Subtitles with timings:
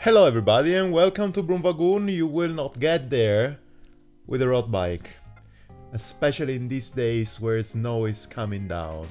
[0.00, 2.08] Hello, everybody, and welcome to Broomwagon.
[2.08, 3.58] You will not get there
[4.28, 5.10] with a road bike,
[5.92, 9.08] especially in these days where snow is coming down.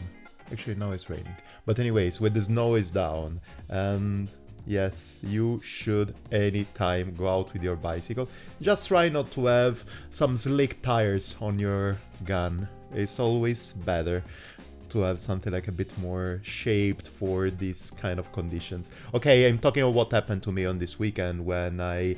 [0.50, 1.36] Actually, now it's raining,
[1.66, 4.30] but anyways, when the snow is down, and
[4.66, 8.30] yes, you should anytime go out with your bicycle.
[8.62, 12.66] Just try not to have some slick tires on your gun.
[12.94, 14.24] It's always better
[14.90, 18.92] to have something like a bit more shaped for these kind of conditions.
[19.14, 22.16] Okay, I'm talking about what happened to me on this weekend when I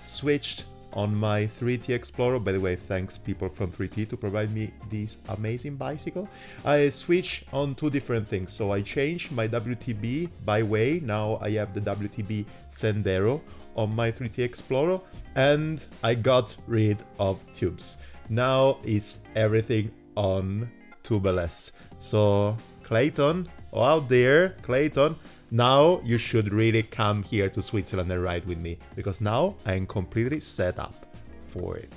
[0.00, 2.38] switched on my 3T Explorer.
[2.38, 6.28] By the way, thanks people from 3T to provide me this amazing bicycle.
[6.64, 8.52] I switched on two different things.
[8.52, 11.00] So I changed my WTB Byway.
[11.00, 13.40] Now I have the WTB Sendero
[13.76, 15.00] on my 3T Explorer
[15.36, 17.98] and I got rid of tubes.
[18.28, 20.70] Now it's everything on
[21.02, 21.72] tubeless.
[22.00, 25.16] So, Clayton, oh, out there, Clayton,
[25.50, 29.86] now you should really come here to Switzerland and ride with me because now I'm
[29.86, 31.06] completely set up
[31.48, 31.92] for it.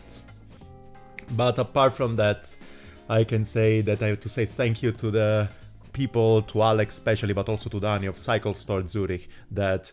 [1.32, 2.56] But apart from that,
[3.10, 5.50] I can say that I have to say thank you to the
[5.94, 9.92] people, to Alex especially, but also to Danny of Cycle Store Zurich that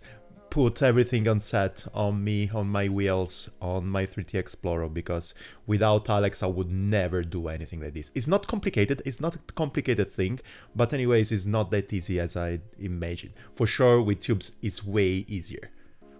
[0.50, 5.32] put everything on set on me, on my wheels, on my 3T Explorer because
[5.66, 8.10] without Alex I would never do anything like this.
[8.14, 10.40] It's not complicated, it's not a complicated thing,
[10.74, 13.32] but anyways it's not that easy as I imagined.
[13.54, 15.70] For sure with tubes it's way easier.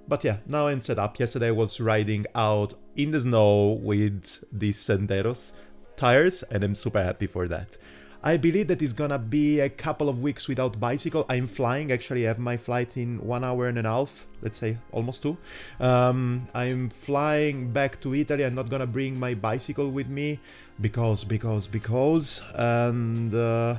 [0.06, 1.18] But yeah, now I'm set up.
[1.18, 5.52] Yesterday I was riding out in the snow with these Senderos
[5.96, 7.76] tires and I'm super happy for that.
[8.22, 11.24] I believe that it's gonna be a couple of weeks without bicycle.
[11.30, 11.90] I'm flying.
[11.90, 14.26] Actually, I have my flight in one hour and a half.
[14.42, 15.38] Let's say almost two.
[15.78, 18.44] Um, I'm flying back to Italy.
[18.44, 20.38] I'm not gonna bring my bicycle with me
[20.80, 23.34] because, because, because, and.
[23.34, 23.76] Uh,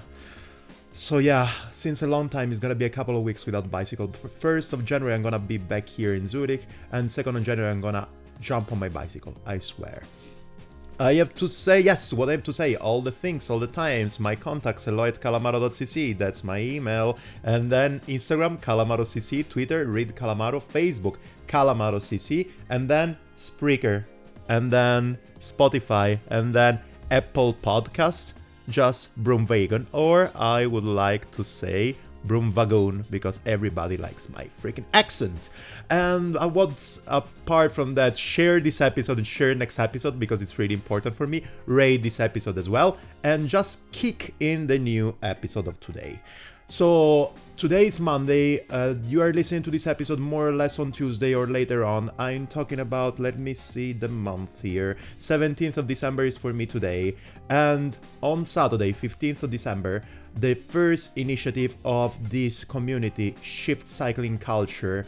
[0.94, 4.12] so yeah, since a long time, it's gonna be a couple of weeks without bicycle.
[4.40, 7.80] First of January, I'm gonna be back here in Zurich, and second of January, I'm
[7.80, 8.07] gonna
[8.41, 9.34] jump on my bicycle.
[9.46, 10.03] I swear.
[11.01, 13.66] I have to say, yes, what I have to say, all the things, all the
[13.66, 20.16] times, my contacts, hello at calamaro.cc, that's my email, and then Instagram, calamarocc, Twitter, read
[20.16, 21.16] calamaro, Facebook,
[21.47, 24.06] calamarocc, and then Spreaker,
[24.47, 26.79] and then Spotify, and then
[27.09, 28.33] Apple Podcasts,
[28.69, 35.49] just Broomwagon, or I would like to say Broomwagon because everybody likes my freaking accent.
[35.89, 40.57] And I want, apart from that, share this episode and share next episode because it's
[40.57, 41.43] really important for me.
[41.65, 46.19] Rate this episode as well and just kick in the new episode of today.
[46.71, 48.65] So today is Monday.
[48.69, 52.09] Uh, you are listening to this episode more or less on Tuesday or later on.
[52.17, 54.95] I'm talking about, let me see the month here.
[55.17, 57.17] 17th of December is for me today.
[57.49, 60.05] And on Saturday, 15th of December,
[60.36, 65.06] the first initiative of this community, Shift Cycling Culture,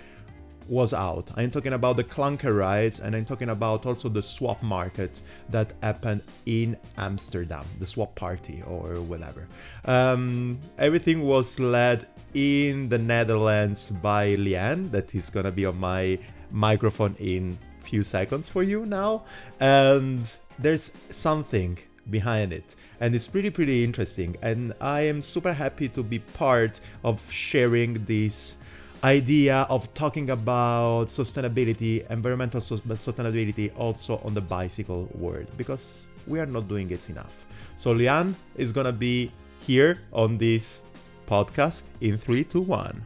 [0.67, 1.29] was out.
[1.35, 5.73] I'm talking about the clunker rides and I'm talking about also the swap market that
[5.81, 9.47] happened in Amsterdam, the swap party or whatever.
[9.85, 16.17] Um, everything was led in the Netherlands by Liane, that is gonna be on my
[16.51, 19.23] microphone in few seconds for you now.
[19.59, 21.77] And there's something
[22.09, 26.79] behind it and it's pretty pretty interesting and i am super happy to be part
[27.03, 28.55] of sharing this
[29.03, 36.45] idea of talking about sustainability environmental sustainability also on the bicycle world because we are
[36.45, 40.83] not doing it enough so liane is gonna be here on this
[41.27, 43.03] podcast in three, two, one.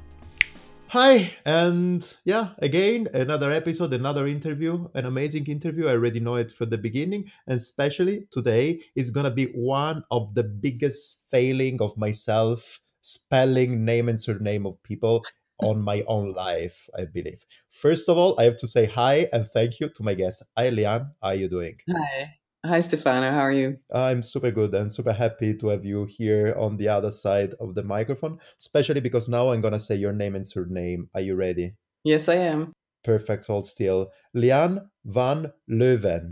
[0.91, 5.87] Hi, and yeah, again, another episode, another interview, an amazing interview.
[5.87, 10.33] I already know it from the beginning, and especially today is gonna be one of
[10.33, 15.25] the biggest failing of myself spelling name and surname of people
[15.59, 17.45] on my own life, I believe.
[17.69, 20.43] First of all, I have to say hi and thank you to my guest.
[20.57, 21.11] Hi, Liane.
[21.21, 21.79] How are you doing?
[21.89, 22.39] Hi.
[22.67, 23.31] Hi, Stefano.
[23.31, 23.77] How are you?
[23.93, 27.75] I'm super good and super happy to have you here on the other side of
[27.75, 31.09] the microphone, especially because now I'm going to say your name and surname.
[31.15, 31.75] Are you ready?
[32.03, 32.73] Yes, I am.
[33.05, 33.47] Perfect.
[33.47, 34.11] Hold still.
[34.33, 36.31] Lian van Leuven.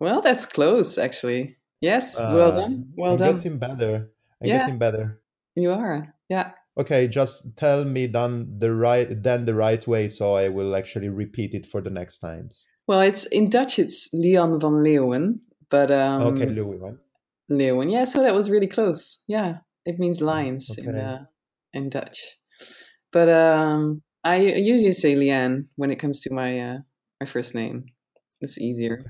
[0.00, 1.54] Well, that's close, actually.
[1.80, 2.92] Yes, uh, well done.
[2.96, 3.36] Well I'm done.
[3.36, 4.10] getting better.
[4.42, 4.58] I'm yeah.
[4.58, 5.20] getting better.
[5.54, 6.12] You are.
[6.28, 6.50] Yeah.
[6.76, 11.10] Okay, just tell me then the right then the right way so I will actually
[11.10, 12.66] repeat it for the next times.
[12.88, 15.40] Well, it's in Dutch it's Lian van Leeuwen,
[15.72, 16.98] but um, okay, Leeuwen.
[17.50, 18.04] Leeuwen, yeah.
[18.04, 19.24] So that was really close.
[19.26, 20.86] Yeah, it means lions okay.
[20.86, 21.24] in uh,
[21.72, 22.20] in Dutch.
[23.10, 26.78] But um, I usually say Liane when it comes to my uh,
[27.18, 27.88] my first name.
[28.42, 29.00] It's easier.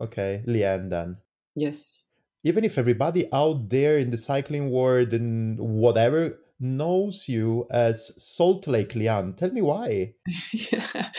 [0.00, 0.42] Okay, okay.
[0.48, 1.18] Liane then.
[1.54, 2.08] Yes.
[2.42, 8.66] Even if everybody out there in the cycling world and whatever knows you as Salt
[8.66, 9.36] Lake Leanne.
[9.36, 10.14] Tell me why.
[10.52, 11.10] yeah.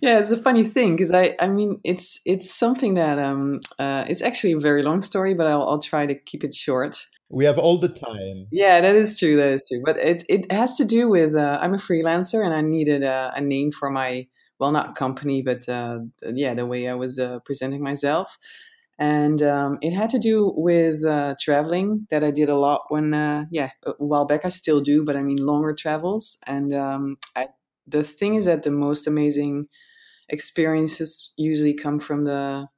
[0.00, 4.04] yeah, it's a funny thing because I, I mean, it's it's something that um, uh,
[4.08, 7.06] it's actually a very long story, but I'll, I'll try to keep it short.
[7.28, 8.46] We have all the time.
[8.52, 9.36] Yeah, that is true.
[9.36, 9.82] That is true.
[9.84, 13.32] But it it has to do with uh, I'm a freelancer and I needed a,
[13.34, 14.26] a name for my
[14.58, 18.38] well, not company, but uh, yeah, the way I was uh, presenting myself
[18.98, 23.12] and um, it had to do with uh, traveling that I did a lot when,
[23.14, 26.38] uh, yeah, a while back I still do, but I mean longer travels.
[26.46, 27.48] And um, I,
[27.86, 29.66] the thing is that the most amazing
[30.28, 32.68] experiences usually come from the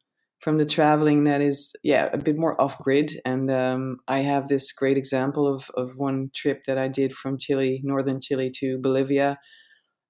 [0.41, 3.20] from the traveling that is, yeah, a bit more off grid.
[3.25, 7.38] And um, I have this great example of of one trip that I did from
[7.38, 9.38] Chile, northern Chile, to Bolivia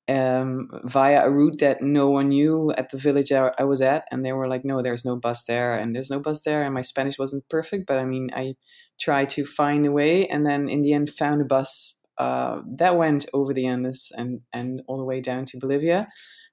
[0.08, 4.04] um, via a route that no one knew at the village I, was at.
[4.10, 5.76] And they were like, no, there's no bus there.
[5.76, 6.64] And there's no bus there.
[6.64, 8.54] And my Spanish wasn't perfect, but I mean, I
[8.98, 12.96] tried to find a way and then in the end found a bus uh, that
[12.96, 16.08] went over the Andes and, and all the way down to Bolivia,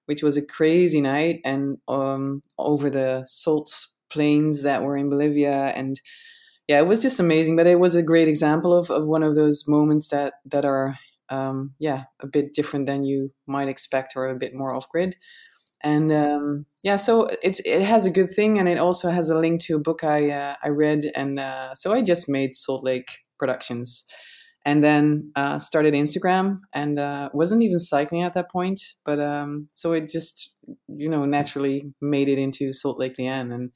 [0.06, 1.40] which was a crazy night.
[1.46, 3.74] And um, over the salt
[4.12, 5.68] plains that were in Bolivia.
[5.76, 6.00] And
[6.68, 7.56] yeah, it was just amazing.
[7.56, 10.98] But it was a great example of, of one of those moments that, that are
[11.30, 15.16] um, yeah, a bit different than you might expect or a bit more off grid.
[15.84, 19.38] And um, yeah, so it's it has a good thing, and it also has a
[19.40, 22.84] link to a book I uh, I read, and uh, so I just made Salt
[22.84, 24.06] Lake Productions,
[24.66, 29.68] and then uh, started Instagram, and uh, wasn't even cycling at that point, but um,
[29.74, 30.58] so it just
[30.88, 33.72] you know naturally made it into Salt Lake Leanne, and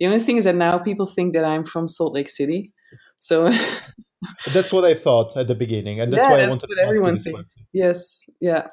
[0.00, 2.72] the only thing is that now people think that I'm from Salt Lake City,
[3.20, 3.50] so
[4.52, 6.82] that's what I thought at the beginning, and that's yeah, why that's I wanted to
[6.82, 7.38] everyone thinks.
[7.38, 7.66] Question.
[7.72, 8.66] Yes, yeah,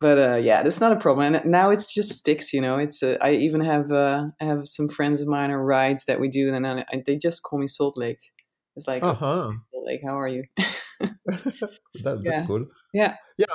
[0.00, 1.34] but uh, yeah, that's not a problem.
[1.34, 2.78] And now it's just sticks, you know.
[2.78, 6.20] It's uh, I even have uh, I have some friends of mine or rides that
[6.20, 8.20] we do, and I, they just call me Salt Lake.
[8.76, 9.52] It's like, uh-huh.
[9.72, 10.44] Salt Lake, how are you?
[11.00, 12.46] that, that's yeah.
[12.46, 12.66] cool.
[12.92, 13.16] Yeah.
[13.38, 13.46] Yeah.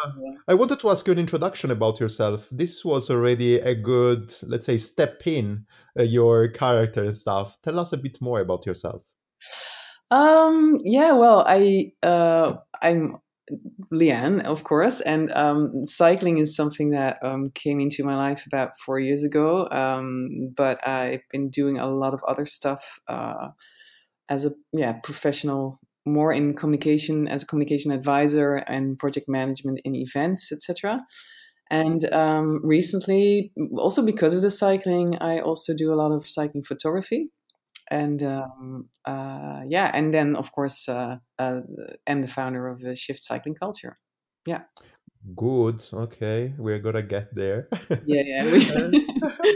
[0.47, 2.47] I wanted to ask you an introduction about yourself.
[2.51, 5.65] This was already a good, let's say, step in
[5.97, 7.57] uh, your character and stuff.
[7.63, 9.01] Tell us a bit more about yourself.
[10.15, 13.17] Um, yeah, well, I uh, I'm
[13.94, 18.79] Leanne, of course, and um, cycling is something that um, came into my life about
[18.79, 19.67] four years ago.
[19.71, 23.50] Um, but I've been doing a lot of other stuff uh,
[24.29, 29.95] as a yeah professional, more in communication as a communication advisor and project management in
[29.97, 31.01] events, etc.
[31.69, 36.63] And um, recently, also because of the cycling, I also do a lot of cycling
[36.63, 37.31] photography
[37.89, 41.61] and um, uh, yeah, and then of course, uh, uh,
[42.07, 43.99] I'm the founder of the Shift Cycling Culture.
[44.45, 44.61] Yeah.
[45.35, 45.83] Good.
[45.91, 47.67] Okay, we're gonna get there.
[48.05, 48.91] Yeah, yeah,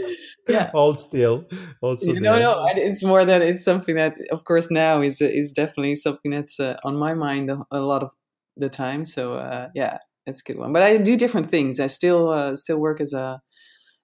[0.49, 0.71] yeah.
[0.71, 1.45] Hold still.
[1.81, 2.67] Also, no, no.
[2.75, 6.77] It's more that it's something that, of course, now is is definitely something that's uh,
[6.83, 8.09] on my mind a, a, lot of
[8.57, 9.05] the time.
[9.05, 10.73] So uh, yeah, that's a good one.
[10.73, 11.79] But I do different things.
[11.79, 13.39] I still uh, still work as a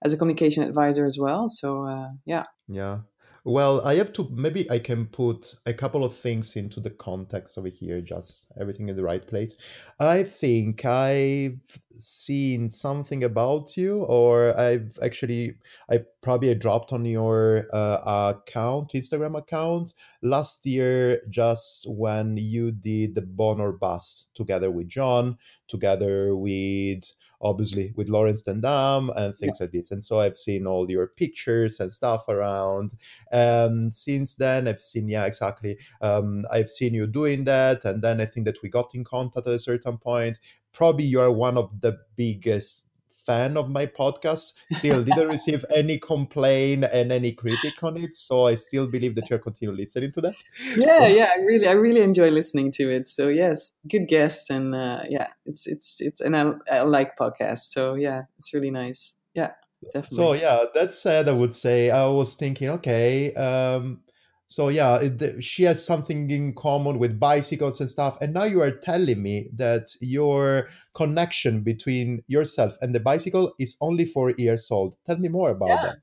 [0.03, 1.47] as a communication advisor as well.
[1.47, 1.87] So
[2.27, 2.43] yeah.
[2.67, 2.99] Yeah.
[3.47, 7.59] Well, I have to maybe I can put a couple of things into the context
[7.59, 9.55] over here, just everything in the right place.
[9.99, 11.59] I think I've
[11.91, 15.59] seen something about you, or I've actually
[15.91, 19.93] I probably dropped on your uh, account, Instagram account
[20.23, 25.37] last year, just when you did the Bon or Bus together with John,
[25.67, 27.03] together with
[27.41, 29.65] obviously with Laurens ten Dam and things yeah.
[29.65, 29.91] like this.
[29.91, 32.95] And so I've seen all your pictures and stuff around.
[33.31, 35.77] And since then, I've seen, yeah, exactly.
[36.01, 37.85] Um, I've seen you doing that.
[37.85, 40.39] And then I think that we got in contact at a certain point.
[40.71, 42.85] Probably you're one of the biggest
[43.25, 48.45] fan of my podcast still didn't receive any complaint and any critic on it so
[48.45, 50.35] i still believe that you're continuing listening to that.
[50.75, 54.49] Yeah so, yeah i really i really enjoy listening to it so yes good guest
[54.49, 58.71] and uh, yeah it's it's it's and I, I like podcasts so yeah it's really
[58.71, 59.17] nice.
[59.33, 59.51] Yeah
[59.93, 60.17] definitely.
[60.17, 64.01] so yeah that said i would say i was thinking okay um
[64.47, 68.17] so yeah, it, she has something in common with bicycles and stuff.
[68.21, 73.75] And now you are telling me that your connection between yourself and the bicycle is
[73.81, 74.97] only four years old.
[75.07, 75.81] Tell me more about yeah.
[75.83, 75.97] that.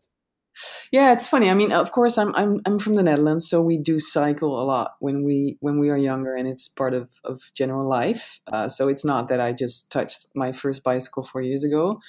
[0.90, 1.48] Yeah, it's funny.
[1.48, 4.64] I mean, of course, I'm I'm I'm from the Netherlands, so we do cycle a
[4.64, 8.38] lot when we when we are younger, and it's part of of general life.
[8.52, 12.00] Uh, so it's not that I just touched my first bicycle four years ago,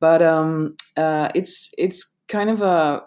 [0.00, 3.02] but um, uh, it's it's kind of a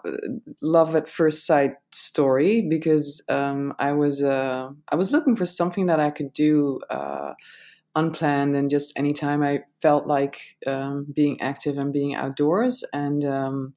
[0.60, 5.86] love at first sight story because um, I was uh, I was looking for something
[5.86, 7.34] that I could do uh,
[7.94, 12.84] unplanned and just anytime I felt like um, being active and being outdoors.
[12.92, 13.74] And um,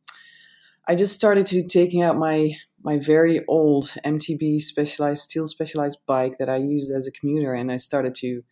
[0.88, 2.52] I just started to taking out my
[2.84, 7.72] my very old MTB specialized steel specialized bike that I used as a commuter and
[7.72, 8.44] I started to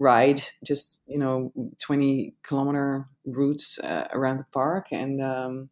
[0.00, 4.88] ride just you know 20 kilometer routes uh, around the park.
[4.90, 5.70] And um,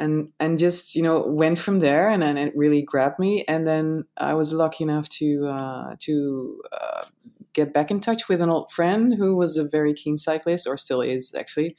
[0.00, 3.44] and and just you know went from there and then it really grabbed me.
[3.46, 7.04] And then I was lucky enough to uh, to uh,
[7.52, 10.76] get back in touch with an old friend who was a very keen cyclist or
[10.76, 11.76] still is actually.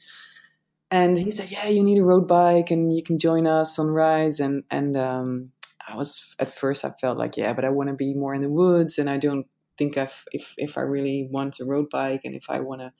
[0.90, 3.88] And he said yeah you need a road bike and you can join us on
[3.88, 4.40] rides.
[4.40, 5.50] And and um,
[5.86, 8.42] I was at first I felt like yeah but I want to be more in
[8.42, 12.20] the woods and I don't think if if, if I really want a road bike
[12.24, 12.92] and if I want to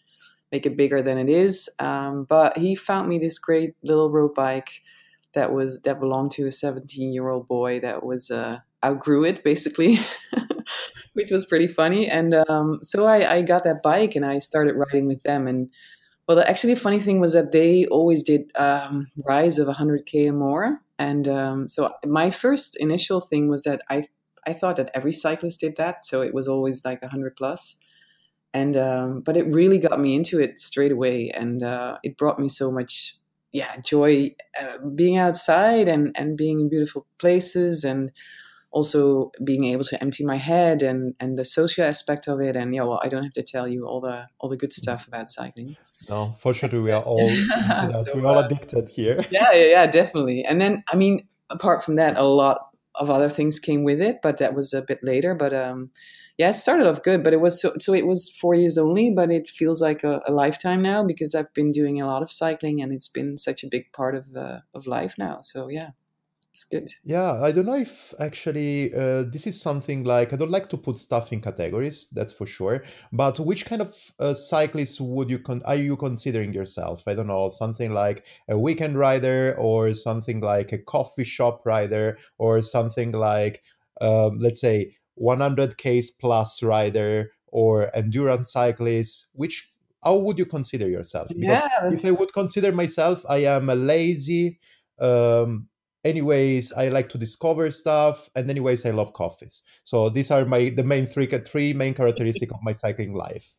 [0.50, 1.70] make it bigger than it is.
[1.78, 4.82] Um, but he found me this great little road bike
[5.34, 9.44] that was that belonged to a 17 year old boy that was uh, outgrew it
[9.44, 9.98] basically,
[11.14, 12.08] which was pretty funny.
[12.08, 15.46] And um, so I, I got that bike and I started riding with them.
[15.46, 15.70] And
[16.26, 20.28] well, the, actually, the funny thing was that they always did um, rides of 100k
[20.28, 20.80] or more.
[20.98, 24.06] And um, so my first initial thing was that I
[24.46, 27.78] I thought that every cyclist did that, so it was always like 100 plus.
[28.54, 32.38] And um, but it really got me into it straight away, and uh, it brought
[32.38, 33.16] me so much,
[33.52, 38.11] yeah, joy uh, being outside and and being in beautiful places, and
[38.71, 42.56] also being able to empty my head and and the social aspect of it.
[42.56, 45.06] And yeah, well, I don't have to tell you all the all the good stuff
[45.06, 45.76] about cycling.
[46.09, 47.35] No, fortunately, we are all
[47.90, 49.25] so, we're all addicted here.
[49.30, 50.44] yeah, yeah, yeah, definitely.
[50.44, 52.59] And then, I mean, apart from that, a lot
[52.94, 55.35] of other things came with it, but that was a bit later.
[55.35, 55.90] But um,
[56.42, 59.12] yeah, it started off good, but it was so, so it was four years only,
[59.12, 62.32] but it feels like a, a, lifetime now because I've been doing a lot of
[62.32, 65.40] cycling and it's been such a big part of uh, of life now.
[65.42, 65.90] So yeah
[66.52, 66.90] it's good.
[67.02, 70.76] Yeah, I don't know if actually uh, this is something like I don't like to
[70.76, 72.08] put stuff in categories.
[72.12, 72.84] That's for sure.
[73.12, 77.04] But which kind of uh, cyclist would you con- are you considering yourself?
[77.06, 82.18] I don't know, something like a weekend rider, or something like a coffee shop rider,
[82.37, 83.62] or something like
[84.02, 89.28] um, let's say 100 k's plus rider, or endurance cyclist.
[89.33, 89.71] Which
[90.02, 91.28] how would you consider yourself?
[91.28, 94.59] Because yeah, if I would consider myself, I am a lazy.
[94.99, 95.69] Um,
[96.04, 100.69] anyways i like to discover stuff and anyways i love coffees so these are my
[100.71, 103.54] the main three three main characteristic of my cycling life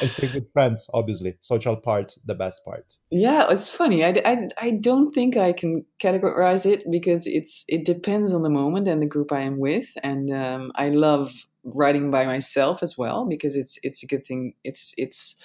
[0.00, 1.36] and stay with friends obviously.
[1.40, 2.98] Social part the best part.
[3.10, 4.04] Yeah it's funny.
[4.04, 8.50] I, I, I don't think i can categorize it because it's it depends on the
[8.50, 9.96] moment and the group i am with.
[10.02, 14.54] And um, i love writing by myself as well because it's it's a good thing.
[14.64, 15.36] It's it's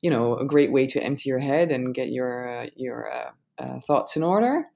[0.00, 3.30] you know a great way to empty your head and get your uh, your uh,
[3.58, 4.66] uh, thoughts in order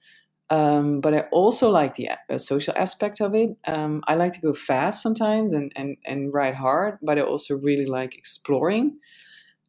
[0.50, 3.56] um, but I also like the uh, social aspect of it.
[3.66, 7.56] Um, I like to go fast sometimes and, and, and ride hard, but I also
[7.56, 8.98] really like exploring.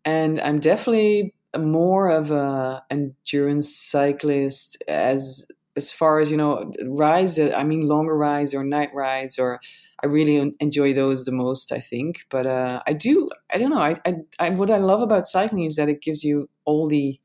[0.04, 5.46] And I'm definitely more of a endurance cyclist as
[5.78, 9.60] as far as you know rides that I mean longer rides or night rides or
[10.04, 12.26] I really enjoy those the most I think.
[12.30, 15.66] But uh, I do I don't know I, I, I what I love about cycling
[15.66, 17.20] is that it gives you all the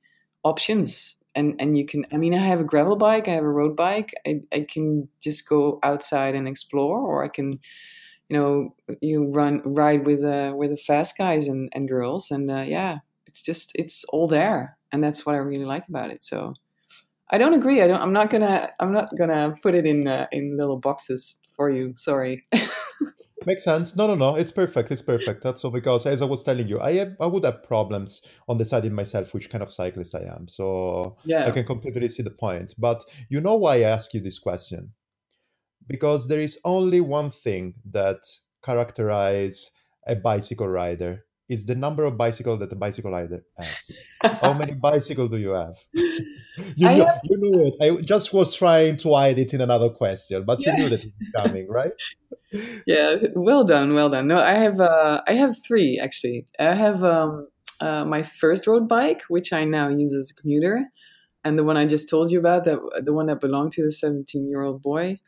[0.45, 3.49] options and and you can i mean i have a gravel bike i have a
[3.49, 7.61] road bike i, I can just go outside and explore or i can
[8.28, 12.50] you know you run ride with uh with the fast guys and, and girls and
[12.50, 16.25] uh, yeah it's just it's all there and that's what i really like about it
[16.25, 16.55] so.
[17.28, 20.28] I don't agree i don't i'm not gonna i'm not gonna put it in uh,
[20.31, 22.47] in little boxes for you sorry
[23.47, 23.95] Makes sense.
[23.95, 24.35] No, no, no.
[24.35, 24.91] It's perfect.
[24.91, 25.41] It's perfect.
[25.45, 28.59] That's all because, as I was telling you, I have, I would have problems on
[28.59, 30.49] deciding myself which kind of cyclist I am.
[30.49, 31.47] So yeah.
[31.47, 32.75] I can completely see the point.
[32.76, 34.95] But you know why I ask you this question?
[35.87, 38.19] Because there is only one thing that
[38.65, 39.71] characterize
[40.09, 43.99] a bicycle rider is the number of bicycle that the bicycle rider has.
[44.23, 45.76] How many bicycle do you have?
[45.95, 46.26] you
[46.79, 47.21] know, have...
[47.25, 47.76] you knew it.
[47.81, 50.73] I just was trying to hide it in another question, but yeah.
[50.73, 51.93] you knew that it was coming, right?
[52.87, 54.26] yeah, well done, well done.
[54.26, 56.47] No, I have uh, I have three actually.
[56.59, 57.49] I have um,
[57.81, 60.87] uh, my first road bike, which I now use as a commuter,
[61.47, 63.93] and the one I just told you about, that the one that belonged to the
[63.93, 65.19] seventeen-year-old boy.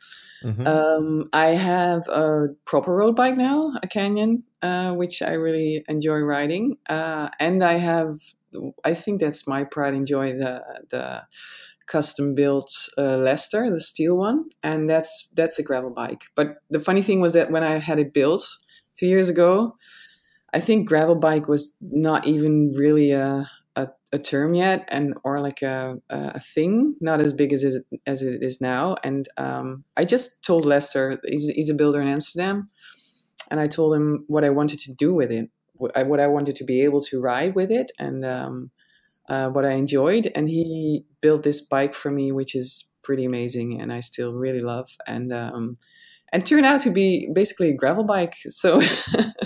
[0.43, 0.67] Mm-hmm.
[0.67, 6.19] Um, I have a proper road bike now, a Canyon, uh, which I really enjoy
[6.19, 8.19] riding, uh, and I have.
[8.83, 10.33] I think that's my pride and joy.
[10.33, 11.23] The the
[11.85, 16.23] custom built uh, Lester, the steel one, and that's that's a gravel bike.
[16.35, 18.43] But the funny thing was that when I had it built
[18.97, 19.75] two years ago,
[20.53, 23.49] I think gravel bike was not even really a
[24.11, 28.23] a, term yet, and or like a, a thing, not as big as it as
[28.23, 28.95] it is now.
[29.03, 32.69] And um, I just told Lester, he's, he's a builder in Amsterdam,
[33.51, 36.27] and I told him what I wanted to do with it, what I, what I
[36.27, 38.71] wanted to be able to ride with it, and um,
[39.29, 40.31] uh, what I enjoyed.
[40.35, 44.59] And he built this bike for me, which is pretty amazing, and I still really
[44.59, 44.89] love.
[45.07, 45.77] And um,
[46.31, 48.35] and turned out to be basically a gravel bike.
[48.49, 48.81] So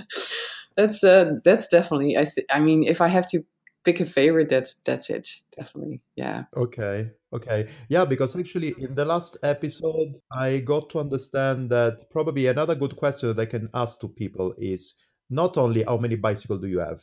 [0.77, 2.17] that's uh, that's definitely.
[2.17, 3.43] I th- I mean, if I have to
[3.84, 5.30] pick a favorite, that's that's it.
[5.56, 6.46] Definitely, yeah.
[6.56, 8.06] Okay, okay, yeah.
[8.06, 13.30] Because actually, in the last episode, I got to understand that probably another good question
[13.36, 14.96] that I can ask to people is
[15.30, 17.02] not only how many bicycle do you have,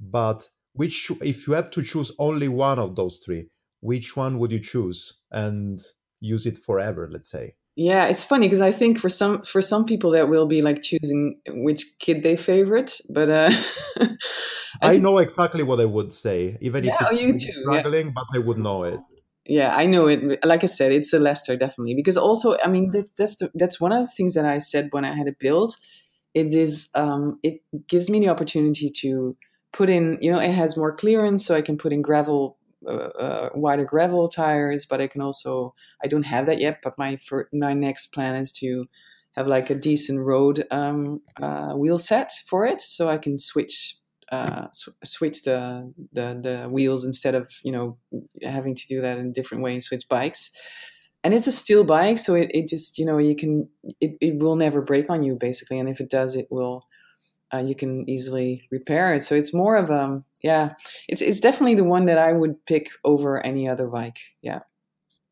[0.00, 3.48] but which if you have to choose only one of those three,
[3.80, 5.80] which one would you choose and
[6.20, 7.08] use it forever?
[7.10, 7.54] Let's say.
[7.76, 10.80] Yeah, it's funny because I think for some for some people that will be like
[10.80, 13.50] choosing which kid they favorite, but uh,
[14.80, 18.12] I, I know exactly what I would say, even yeah, if it's struggling, yeah.
[18.14, 18.98] but I would know it.
[19.44, 20.42] Yeah, I know it.
[20.42, 23.78] Like I said, it's a Lester definitely because also I mean that's that's, the, that's
[23.78, 25.76] one of the things that I said when I had a build.
[26.32, 29.36] It is um, it gives me the opportunity to
[29.74, 32.56] put in you know it has more clearance, so I can put in gravel
[32.86, 36.80] uh, uh, wider gravel tires, but I can also I don't have that yet.
[36.82, 38.86] But my for my next plan is to
[39.36, 43.96] have like a decent road um, uh, wheel set for it, so I can switch
[44.32, 47.98] uh, sw- switch the, the the wheels instead of you know
[48.42, 50.50] having to do that in a different way and switch bikes.
[51.24, 53.68] And it's a steel bike, so it, it just you know you can
[54.00, 56.84] it, it will never break on you basically, and if it does, it will
[57.52, 59.22] uh, you can easily repair it.
[59.22, 60.74] So it's more of a um, yeah,
[61.08, 64.18] it's it's definitely the one that I would pick over any other bike.
[64.42, 64.60] Yeah,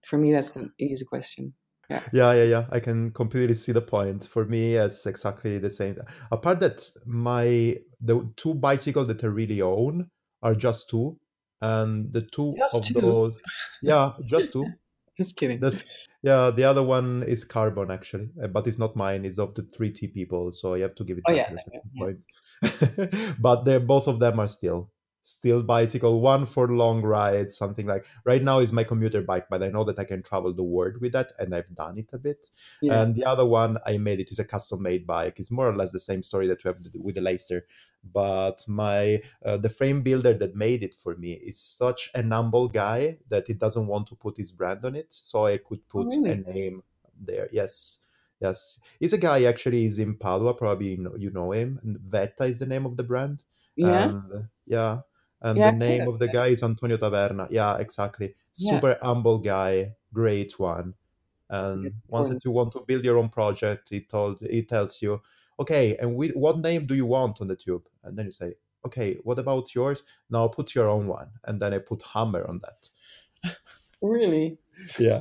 [0.04, 1.54] for me that's an easy question.
[1.90, 2.02] Yeah.
[2.12, 2.64] yeah, yeah, yeah.
[2.70, 4.26] I can completely see the point.
[4.26, 5.96] For me, it's exactly the same.
[6.32, 10.10] Apart that my the two bicycles that I really own
[10.42, 11.18] are just two,
[11.60, 13.00] and the two just of two.
[13.00, 13.34] those,
[13.82, 14.64] yeah, just two.
[15.16, 15.60] just kidding.
[15.60, 15.86] That's,
[16.24, 19.26] yeah, the other one is carbon actually, uh, but it's not mine.
[19.26, 21.52] It's of the 3T people, so I have to give it oh, back yeah, at
[21.52, 23.12] a certain yeah.
[23.20, 23.36] point.
[23.38, 24.90] but both of them are still
[25.24, 29.62] still bicycle one for long rides something like right now is my commuter bike but
[29.62, 32.18] i know that i can travel the world with that and i've done it a
[32.18, 32.50] bit.
[32.82, 33.02] Yeah.
[33.02, 35.38] and the other one i made it is a custom made bike.
[35.38, 37.66] It's more or less the same story that we have with the Lester
[38.12, 42.68] but my uh, the frame builder that made it for me is such an humble
[42.68, 46.08] guy that he doesn't want to put his brand on it so i could put
[46.12, 46.32] oh, really?
[46.32, 46.82] a name
[47.18, 47.48] there.
[47.52, 48.00] Yes.
[48.40, 48.78] Yes.
[49.00, 51.78] He's a guy actually he's in padua probably you know, you know him.
[52.08, 53.44] Vetta is the name of the brand.
[53.76, 54.10] Yeah.
[54.10, 55.00] And yeah
[55.44, 57.46] and yeah, the name of the guy is Antonio Taverna.
[57.50, 58.34] Yeah, exactly.
[58.52, 60.94] Super humble guy, great one.
[61.50, 65.20] And once that you want to build your own project, he told he tells you,
[65.60, 67.86] okay, and we, what name do you want on the tube?
[68.02, 68.54] And then you say,
[68.86, 70.02] okay, what about yours?
[70.30, 73.54] Now put your own one, and then I put Hammer on that.
[74.00, 74.56] Really?
[74.98, 75.20] yeah.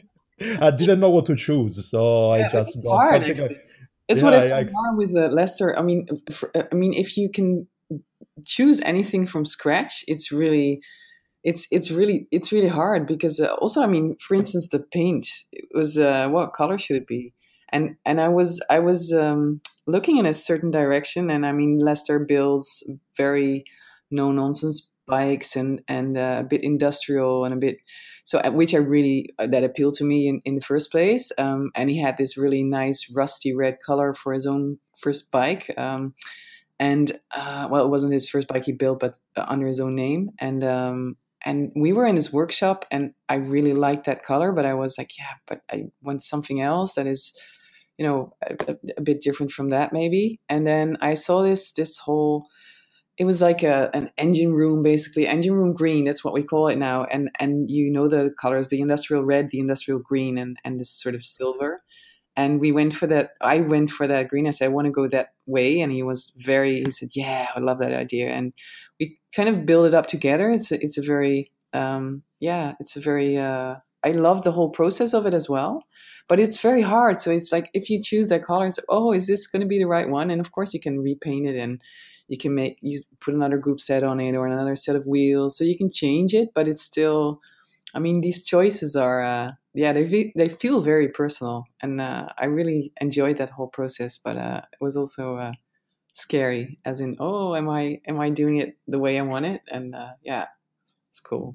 [0.60, 3.38] I didn't know what to choose, so yeah, I just got hard, something.
[3.38, 3.66] Like,
[4.08, 5.78] it's yeah, what I found I, with the Lester.
[5.78, 7.66] I mean, for, I mean, if you can
[8.44, 10.80] choose anything from scratch, it's really
[11.44, 15.26] it's it's really it's really hard because uh, also I mean for instance the paint
[15.52, 17.32] it was uh, what color should it be?
[17.70, 21.78] And and I was I was um, looking in a certain direction and I mean
[21.78, 23.64] Lester builds very
[24.10, 27.78] no nonsense bikes and and uh, a bit industrial and a bit
[28.24, 31.32] so uh, which I really uh, that appealed to me in, in the first place
[31.38, 35.72] um, and he had this really nice rusty red color for his own first bike
[35.78, 36.14] um,
[36.78, 39.94] and uh, well, it wasn't his first bike he built, but uh, under his own
[39.94, 40.30] name.
[40.38, 44.64] And um, and we were in this workshop, and I really liked that color, but
[44.64, 47.32] I was like, yeah, but I want something else that is,
[47.96, 50.40] you know, a, a bit different from that, maybe.
[50.48, 52.46] And then I saw this this whole.
[53.16, 56.04] It was like a, an engine room, basically engine room green.
[56.04, 57.04] That's what we call it now.
[57.04, 60.90] And and you know the colors: the industrial red, the industrial green, and and this
[60.90, 61.82] sort of silver
[62.38, 64.46] and we went for that i went for that green.
[64.46, 67.48] I said i want to go that way and he was very he said yeah
[67.54, 68.54] i love that idea and
[68.98, 70.50] we kind of build it up together.
[70.50, 74.70] It's a, it's a very um, yeah it's a very uh, i love the whole
[74.70, 75.84] process of it as well
[76.28, 77.20] but it's very hard.
[77.20, 79.86] So it's like if you choose that color oh is this going to be the
[79.86, 80.30] right one?
[80.30, 81.80] And of course you can repaint it and
[82.28, 85.56] you can make you put another group set on it or another set of wheels
[85.56, 87.40] so you can change it but it's still
[87.94, 92.46] i mean these choices are uh, yeah, they they feel very personal, and uh, I
[92.46, 94.18] really enjoyed that whole process.
[94.18, 95.52] But uh, it was also uh,
[96.12, 99.62] scary, as in, oh, am I am I doing it the way I want it?
[99.70, 100.46] And uh, yeah,
[101.10, 101.54] it's cool.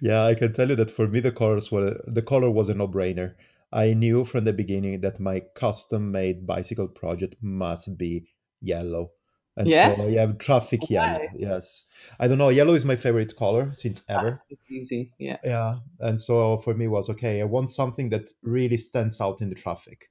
[0.00, 2.74] Yeah, I can tell you that for me, the colors were the color was a
[2.74, 3.34] no brainer.
[3.72, 8.28] I knew from the beginning that my custom made bicycle project must be
[8.60, 9.12] yellow
[9.58, 10.00] and yes.
[10.00, 10.88] so you have traffic Why?
[10.88, 11.28] yellow.
[11.36, 11.84] Yes,
[12.20, 12.48] I don't know.
[12.48, 14.40] Yellow is my favorite color since ever.
[14.48, 15.38] That's easy, yeah.
[15.44, 17.40] Yeah, and so for me was okay.
[17.40, 20.10] I want something that really stands out in the traffic.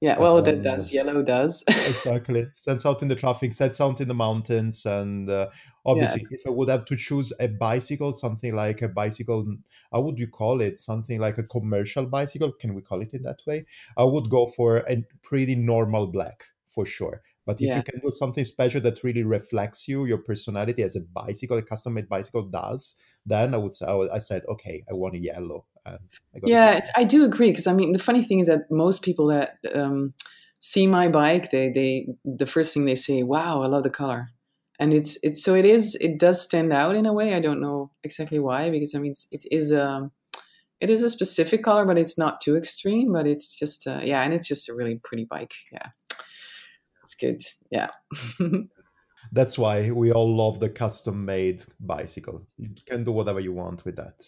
[0.00, 0.92] Yeah, well, um, that does.
[0.92, 1.62] Yellow does.
[1.68, 5.48] exactly, stands out in the traffic, stands out in the mountains, and uh,
[5.84, 6.38] obviously, yeah.
[6.38, 9.46] if I would have to choose a bicycle, something like a bicycle,
[9.92, 10.78] how would you call it?
[10.78, 12.52] Something like a commercial bicycle?
[12.52, 13.66] Can we call it in that way?
[13.96, 17.76] I would go for a pretty normal black for sure But if yeah.
[17.76, 21.62] you can do something special that really reflects you, your personality as a bicycle, a
[21.62, 25.64] custom made bicycle does, then I would say, I, said, okay, I want a yellow.
[25.86, 25.98] I
[26.42, 27.52] yeah, I do agree.
[27.52, 30.12] Because I mean, the funny thing is that most people that um,
[30.58, 34.30] see my bike, they, they, the first thing they say, wow, I love the color.
[34.80, 37.34] And it's, it's, so it is, it does stand out in a way.
[37.34, 40.10] I don't know exactly why, because I mean, it is, a, um,
[40.80, 44.22] it is a specific color, but it's not too extreme, but it's just, uh, yeah,
[44.22, 45.54] and it's just a really pretty bike.
[45.72, 45.90] Yeah
[47.16, 47.42] good.
[47.70, 47.88] Yeah.
[49.32, 52.46] That's why we all love the custom made bicycle.
[52.58, 54.24] You can do whatever you want with that.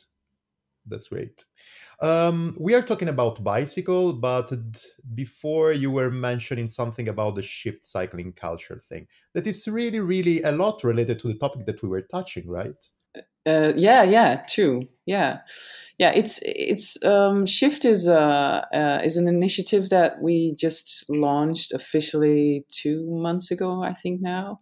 [0.87, 1.44] That's great.
[2.01, 4.51] Um, we are talking about bicycle, but
[5.14, 10.42] before you were mentioning something about the shift cycling culture thing that is really, really
[10.42, 12.77] a lot related to the topic that we were touching, right?
[13.46, 14.88] Uh, yeah, yeah, true.
[15.07, 15.40] Yeah
[15.98, 21.72] yeah, it's it's um, Shift is a uh, is an initiative that we just launched
[21.72, 24.61] officially two months ago, I think now,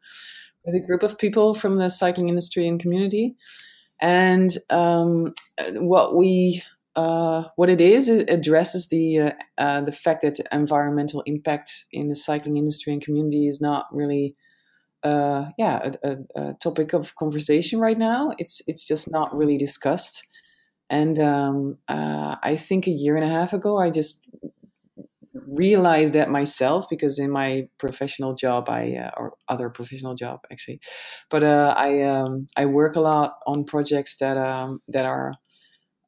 [0.64, 3.36] with a group of people from the cycling industry and community.
[4.00, 5.34] And um,
[5.74, 6.62] what we
[6.96, 12.08] uh, what it is, it addresses the uh, uh, the fact that environmental impact in
[12.08, 14.34] the cycling industry and community is not really
[15.06, 18.32] uh, yeah a, a, topic of conversation right now.
[18.38, 20.28] It's it's just not really discussed.
[20.88, 24.24] And um, uh, I think a year and a half ago, I just
[25.48, 30.80] realized that myself because in my professional job, I uh, or other professional job actually,
[31.30, 35.32] but uh, I um, I work a lot on projects that um, that are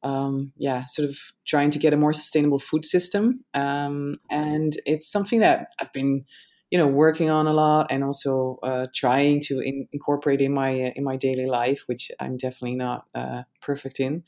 [0.03, 3.43] um, yeah, sort of trying to get a more sustainable food system.
[3.53, 6.25] Um, and it's something that I've been,
[6.71, 10.71] you know, working on a lot and also uh, trying to in- incorporate in my
[10.71, 14.23] uh, in my daily life, which I'm definitely not uh, perfect in.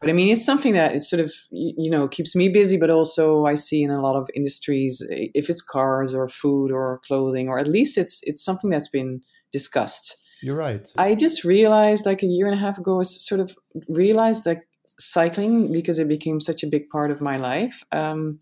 [0.00, 2.90] But I mean, it's something that it sort of you know keeps me busy, but
[2.90, 7.48] also I see in a lot of industries, if it's cars or food or clothing,
[7.48, 9.22] or at least it's it's something that's been
[9.52, 10.22] discussed.
[10.42, 10.86] You're right.
[10.96, 13.56] I just realized like a year and a half ago, i sort of
[13.88, 14.58] realized that
[15.00, 17.82] cycling because it became such a big part of my life.
[17.92, 18.38] Um,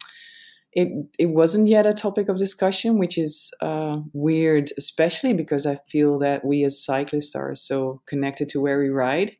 [0.77, 5.77] it it wasn't yet a topic of discussion, which is uh, weird, especially because I
[5.89, 9.37] feel that we as cyclists are so connected to where we ride.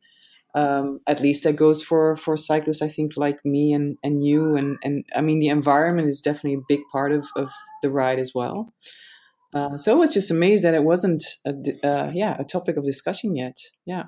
[0.55, 4.55] Um, at least that goes for for cyclists i think like me and and you
[4.55, 7.51] and and i mean the environment is definitely a big part of of
[7.83, 8.73] the ride as well.
[9.53, 11.53] Uh, so I was just amazed that it wasn't a
[11.87, 13.57] uh, yeah a topic of discussion yet.
[13.85, 14.05] Yeah.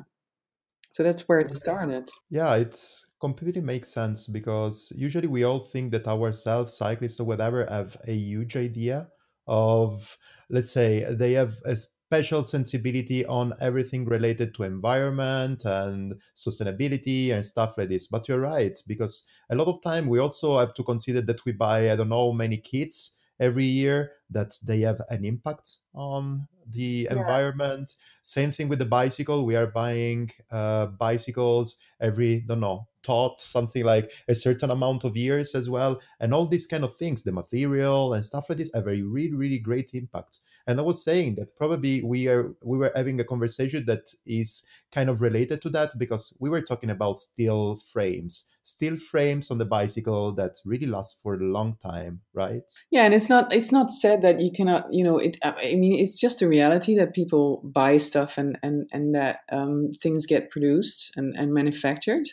[0.92, 2.10] So that's where it started.
[2.32, 7.66] Yeah it's completely makes sense because usually we all think that ourselves cyclists or whatever
[7.66, 9.10] have a huge idea
[9.48, 10.18] of
[10.50, 17.46] let's say they have a special sensibility on everything related to environment and sustainability and
[17.46, 18.08] stuff like this.
[18.08, 21.52] But you're right because a lot of time we also have to consider that we
[21.52, 27.08] buy i don't know many kits every year that they have an impact on the
[27.10, 27.18] yeah.
[27.18, 27.96] environment.
[28.22, 29.46] Same thing with the bicycle.
[29.46, 35.16] We are buying uh, bicycles every don't know taught something like a certain amount of
[35.16, 38.72] years as well and all these kind of things the material and stuff like this
[38.74, 40.42] have a really really great impact.
[40.68, 44.64] And i was saying that probably we are we were having a conversation that is
[44.92, 49.58] kind of related to that because we were talking about steel frames steel frames on
[49.58, 52.62] the bicycle that really last for a long time right?
[52.92, 56.00] Yeah and it's not it's not said that you cannot you know it i mean
[56.00, 60.52] it's just a reality that people buy stuff and and and that um, things get
[60.52, 62.28] produced and, and manufactured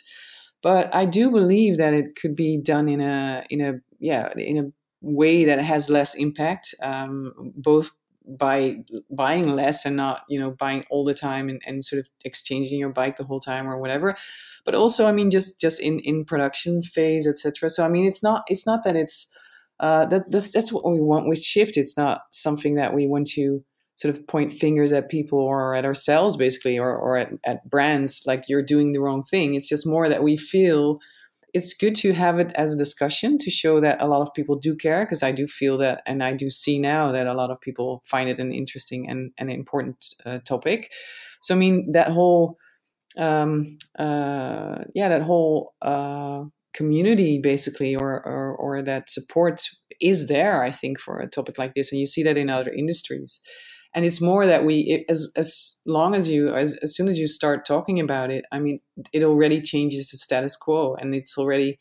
[0.61, 4.57] but I do believe that it could be done in a in a yeah in
[4.57, 7.91] a way that has less impact, um, both
[8.27, 8.77] by
[9.09, 12.79] buying less and not you know buying all the time and, and sort of exchanging
[12.79, 14.15] your bike the whole time or whatever.
[14.65, 18.21] But also i mean just just in in production phase etc so i mean it's
[18.21, 19.33] not it's not that it's
[19.79, 21.77] uh that that's that's what we want with shift.
[21.77, 23.63] It's not something that we want to
[23.97, 28.21] sort of point fingers at people or at ourselves basically or, or at, at brands
[28.25, 29.55] like you're doing the wrong thing.
[29.55, 30.99] It's just more that we feel
[31.53, 34.55] it's good to have it as a discussion to show that a lot of people
[34.55, 37.49] do care because i do feel that and i do see now that a lot
[37.49, 40.91] of people find it an interesting and an important uh, topic.
[41.41, 42.57] So i mean that whole
[43.17, 49.61] um, uh, yeah that whole uh, community basically or, or, or that support
[49.99, 52.71] is there i think for a topic like this and you see that in other
[52.71, 53.41] industries
[53.95, 57.19] and it's more that we it, as as long as you as, as soon as
[57.19, 58.79] you start talking about it i mean
[59.13, 60.95] it already changes the status quo.
[60.95, 61.77] And it's already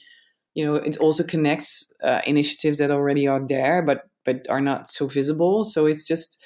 [0.54, 4.90] you know it also connects uh, initiatives that already are there but but are not
[4.90, 5.64] so visible.
[5.64, 6.42] So it's just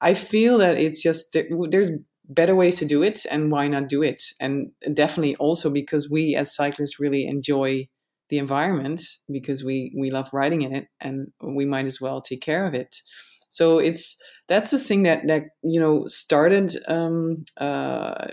[0.00, 1.36] i feel that it's just
[1.70, 1.90] there's
[2.30, 4.22] better ways to do it and why not do it?
[4.38, 7.88] And definitely also because we as cyclists really enjoy
[8.28, 9.00] the environment
[9.32, 12.74] because we we love riding in it and we might as well take care of
[12.74, 12.96] it.
[13.48, 18.28] So it's that's the thing that that you know started um, uh,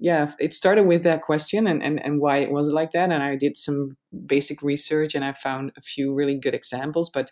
[0.00, 3.10] yeah it started with that question and, and and why it was like that.
[3.10, 3.88] And i did some
[4.26, 7.30] basic research and i found a few really good examples but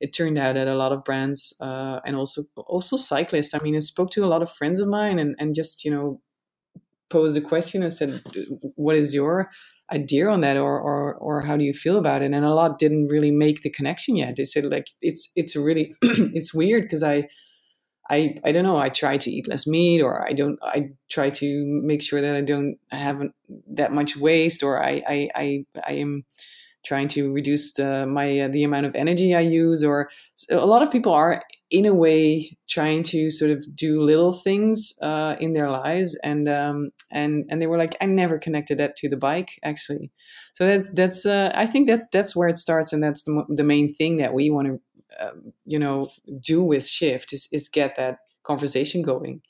[0.00, 3.76] it turned out that a lot of brands uh, and also also cyclists i mean
[3.76, 6.20] i spoke to a lot of friends of mine and and just you know
[7.10, 8.22] posed a question and said
[8.76, 9.50] what is your
[9.92, 12.32] idea on that or, or or how do you feel about it?
[12.32, 14.36] And a lot didn't really make the connection yet.
[14.36, 17.28] They said like it's it's really it's weird because i
[18.10, 18.76] I, I don't know.
[18.76, 20.58] I try to eat less meat, or I don't.
[20.62, 23.22] I try to make sure that I don't have
[23.68, 26.24] that much waste, or I I I, I am
[26.84, 29.82] trying to reduce the, my uh, the amount of energy I use.
[29.82, 30.10] Or
[30.50, 34.92] a lot of people are in a way trying to sort of do little things
[35.00, 38.96] uh, in their lives, and um, and and they were like, I never connected that
[38.96, 40.10] to the bike actually.
[40.52, 43.64] So that's that's uh, I think that's that's where it starts, and that's the the
[43.64, 44.80] main thing that we want to
[45.20, 49.40] um, you know do with shift is, is get that conversation going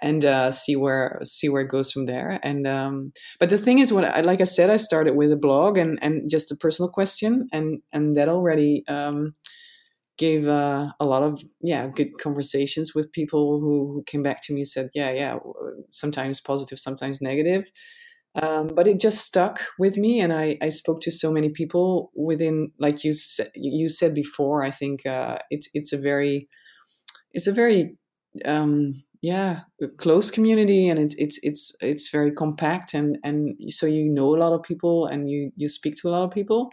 [0.00, 2.38] and uh, see where see where it goes from there.
[2.42, 5.36] And um, but the thing is, what I, like I said, I started with a
[5.36, 9.34] blog and and just a personal question, and and that already um,
[10.16, 14.52] gave uh, a lot of yeah good conversations with people who, who came back to
[14.52, 15.38] me and said, yeah, yeah,
[15.90, 17.64] sometimes positive, sometimes negative.
[18.34, 22.12] Um, but it just stuck with me, and I, I spoke to so many people
[22.14, 23.12] within, like you
[23.54, 24.62] you said before.
[24.62, 26.48] I think uh, it's it's a very
[27.32, 27.96] it's a very
[28.44, 29.60] um, yeah
[29.96, 34.38] close community, and it's it's it's it's very compact, and and so you know a
[34.38, 36.70] lot of people, and you you speak to a lot of people,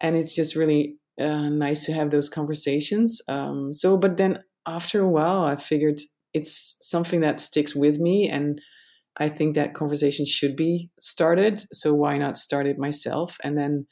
[0.00, 3.20] and it's just really uh, nice to have those conversations.
[3.28, 6.00] Um, so, but then after a while, I figured
[6.34, 8.60] it's something that sticks with me, and
[9.18, 11.64] I think that conversation should be started.
[11.72, 13.36] So why not start it myself?
[13.42, 13.86] And then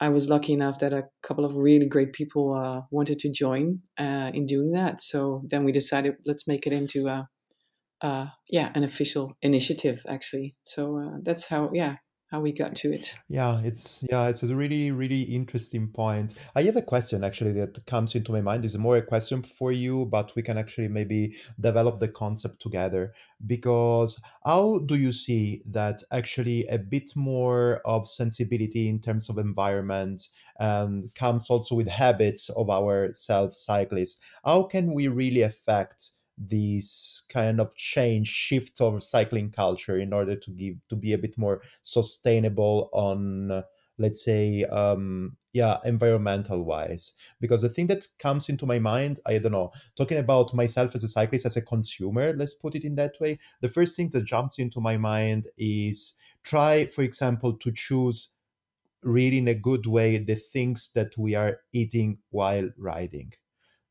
[0.00, 3.80] I was lucky enough that a couple of really great people uh, wanted to join
[3.98, 5.00] uh, in doing that.
[5.00, 7.28] So then we decided let's make it into a,
[8.02, 10.56] uh, yeah an official initiative actually.
[10.64, 11.96] So uh, that's how yeah
[12.34, 13.16] how we got to it.
[13.28, 16.34] Yeah, it's yeah, it's a really really interesting point.
[16.56, 18.64] I have a question actually that comes into my mind.
[18.64, 23.14] Is more a question for you, but we can actually maybe develop the concept together.
[23.46, 29.38] Because how do you see that actually a bit more of sensibility in terms of
[29.38, 34.20] environment and um, comes also with habits of our self cyclists?
[34.44, 40.34] How can we really affect this kind of change shift of cycling culture in order
[40.34, 43.62] to give to be a bit more sustainable on
[43.98, 47.12] let's say um yeah environmental wise.
[47.40, 51.04] Because the thing that comes into my mind i don't know talking about myself as
[51.04, 54.24] a cyclist as a consumer let's put it in that way the first thing that
[54.24, 58.30] jumps into my mind is try for example to choose
[59.04, 63.32] really in a good way the things that we are eating while riding.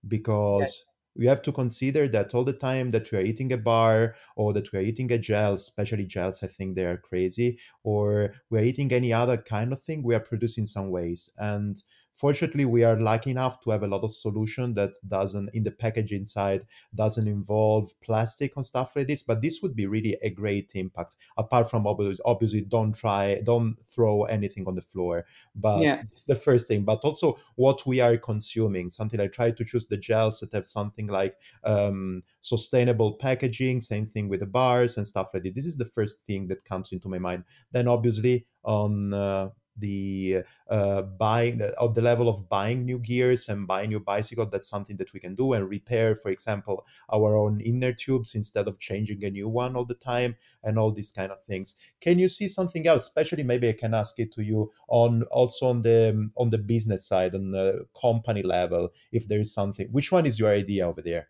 [0.06, 0.84] Because
[1.16, 4.54] we have to consider that all the time that we are eating a bar or
[4.54, 8.64] that we are eating a gel, especially gels, I think they are crazy, or we're
[8.64, 11.32] eating any other kind of thing, we are producing some waste.
[11.38, 11.82] And
[12.24, 15.72] Fortunately, we are lucky enough to have a lot of solution that doesn't in the
[15.72, 19.24] package inside doesn't involve plastic and stuff like this.
[19.24, 21.18] But this would be really a great impact.
[21.36, 25.26] Apart from obviously, obviously don't try, don't throw anything on the floor.
[25.54, 26.00] But yeah.
[26.14, 26.86] it's the first thing.
[26.86, 28.90] But also what we are consuming.
[28.90, 33.82] Something I try to choose the gels that have something like um, sustainable packaging.
[33.82, 35.56] Same thing with the bars and stuff like this.
[35.56, 37.44] This is the first thing that comes into my mind.
[37.74, 43.66] Then obviously on uh, the uh, buying of the level of buying new gears and
[43.66, 47.60] buying new bicycle that's something that we can do and repair for example our own
[47.62, 51.32] inner tubes instead of changing a new one all the time and all these kind
[51.32, 51.76] of things.
[52.02, 53.04] Can you see something else?
[53.04, 57.06] Especially maybe i can ask it to you on also on the on the business
[57.06, 59.88] side on the company level if there is something.
[59.92, 61.30] Which one is your idea over there?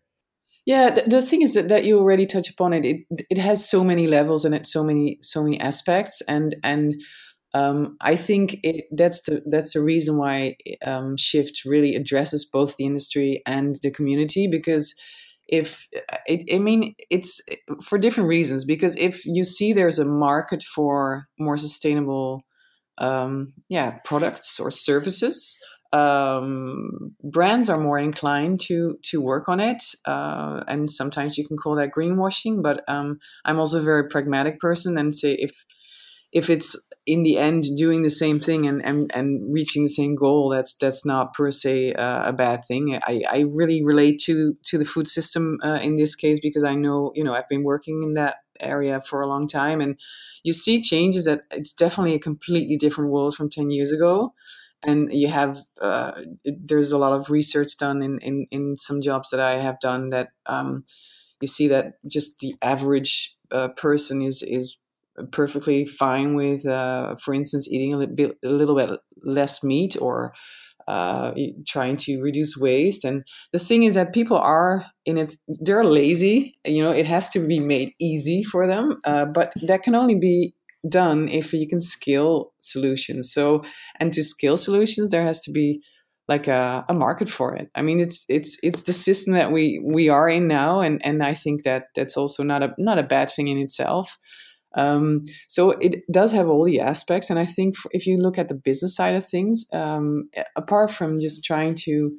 [0.66, 2.86] Yeah, the, the, thing is that, that you already touch upon it.
[2.86, 7.02] It it has so many levels and it's so many so many aspects, and and
[7.54, 12.76] um, I think it, that's the that's the reason why um, Shift really addresses both
[12.76, 14.94] the industry and the community because
[15.46, 15.86] if
[16.26, 17.40] it, I mean it's
[17.84, 22.44] for different reasons because if you see there's a market for more sustainable
[22.98, 25.56] um, yeah products or services
[25.92, 31.56] um, brands are more inclined to to work on it uh, and sometimes you can
[31.56, 35.64] call that greenwashing but um, I'm also a very pragmatic person and say if
[36.34, 40.16] if it's in the end doing the same thing and, and, and reaching the same
[40.16, 42.98] goal, that's that's not per se uh, a bad thing.
[43.02, 46.74] I, I really relate to to the food system uh, in this case because I
[46.74, 49.98] know you know I've been working in that area for a long time and
[50.44, 54.32] you see changes that it's definitely a completely different world from 10 years ago
[54.84, 56.12] and you have uh,
[56.44, 60.10] there's a lot of research done in, in in some jobs that I have done
[60.10, 60.84] that um,
[61.40, 64.78] you see that just the average uh, person is is
[65.32, 68.90] perfectly fine with, uh, for instance, eating a little bit, a little bit
[69.22, 70.34] less meat or
[70.88, 71.32] uh,
[71.66, 73.04] trying to reduce waste.
[73.04, 76.58] And the thing is that people are in it, they're lazy.
[76.64, 80.16] You know, it has to be made easy for them, uh, but that can only
[80.16, 80.54] be
[80.88, 83.32] done if you can scale solutions.
[83.32, 83.64] So,
[83.98, 85.82] and to scale solutions, there has to be
[86.28, 87.68] like a, a market for it.
[87.74, 91.22] I mean, it's it's it's the system that we we are in now, and and
[91.22, 94.18] I think that that's also not a not a bad thing in itself.
[94.76, 98.48] Um, so it does have all the aspects, and I think if you look at
[98.48, 102.12] the business side of things, um, apart from just trying to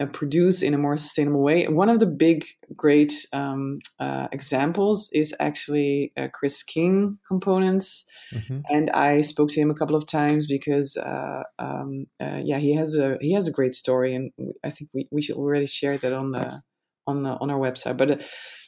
[0.00, 2.44] uh, produce in a more sustainable way, one of the big,
[2.76, 8.06] great um, uh, examples is actually uh, Chris King components.
[8.32, 8.60] Mm-hmm.
[8.70, 12.76] And I spoke to him a couple of times because, uh, um, uh, yeah, he
[12.76, 14.30] has a he has a great story, and
[14.62, 16.62] I think we, we should already share that on the
[17.08, 17.96] on the, on our website.
[17.96, 18.16] But uh,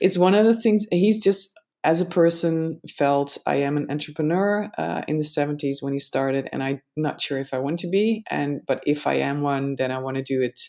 [0.01, 1.55] it's one of the things he's just
[1.85, 6.49] as a person felt I am an entrepreneur uh, in the 70s when he started
[6.53, 9.77] and I'm not sure if I want to be and but if I am one
[9.77, 10.61] then I want to do it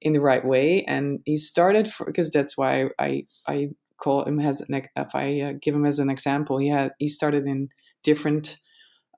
[0.00, 4.60] in the right way and he started because that's why I I call him as
[4.60, 7.68] an if I uh, give him as an example he had he started in
[8.02, 8.58] different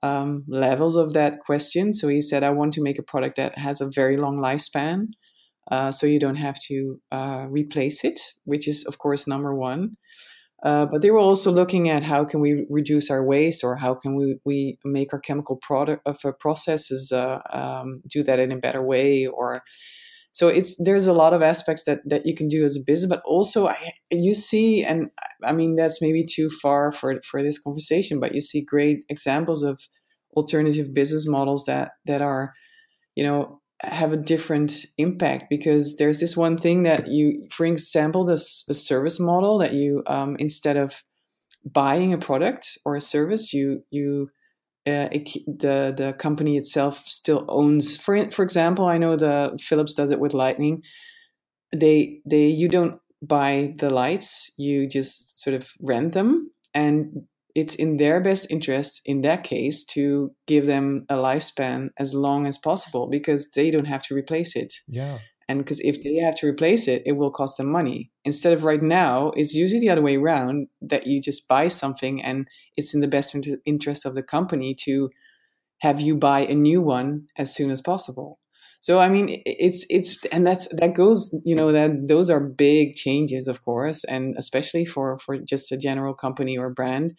[0.02, 3.58] um, levels of that question so he said I want to make a product that
[3.58, 5.08] has a very long lifespan
[5.70, 9.96] uh, so you don't have to uh, replace it which is of course number one
[10.62, 13.94] uh, but they were also looking at how can we reduce our waste or how
[13.94, 18.52] can we, we make our chemical product of uh, processes uh, um, do that in
[18.52, 19.62] a better way or
[20.32, 23.08] so it's there's a lot of aspects that that you can do as a business
[23.08, 25.10] but also I, you see and
[25.44, 29.62] i mean that's maybe too far for for this conversation but you see great examples
[29.62, 29.80] of
[30.36, 32.52] alternative business models that that are
[33.14, 38.24] you know have a different impact because there's this one thing that you, for example,
[38.24, 41.02] this a service model that you um, instead of
[41.64, 44.30] buying a product or a service, you you
[44.86, 47.96] uh, it, the the company itself still owns.
[47.96, 50.82] For for example, I know the Philips does it with Lightning.
[51.74, 57.74] They they you don't buy the lights, you just sort of rent them, and it's
[57.74, 62.58] in their best interest in that case to give them a lifespan as long as
[62.58, 64.74] possible because they don't have to replace it.
[64.88, 65.18] Yeah.
[65.48, 68.10] And because if they have to replace it, it will cost them money.
[68.24, 72.22] Instead of right now, it's usually the other way around that you just buy something
[72.22, 73.36] and it's in the best
[73.66, 75.10] interest of the company to
[75.80, 78.38] have you buy a new one as soon as possible.
[78.80, 82.96] So I mean, it's it's and that's that goes you know that those are big
[82.96, 87.16] changes, of course, and especially for for just a general company or brand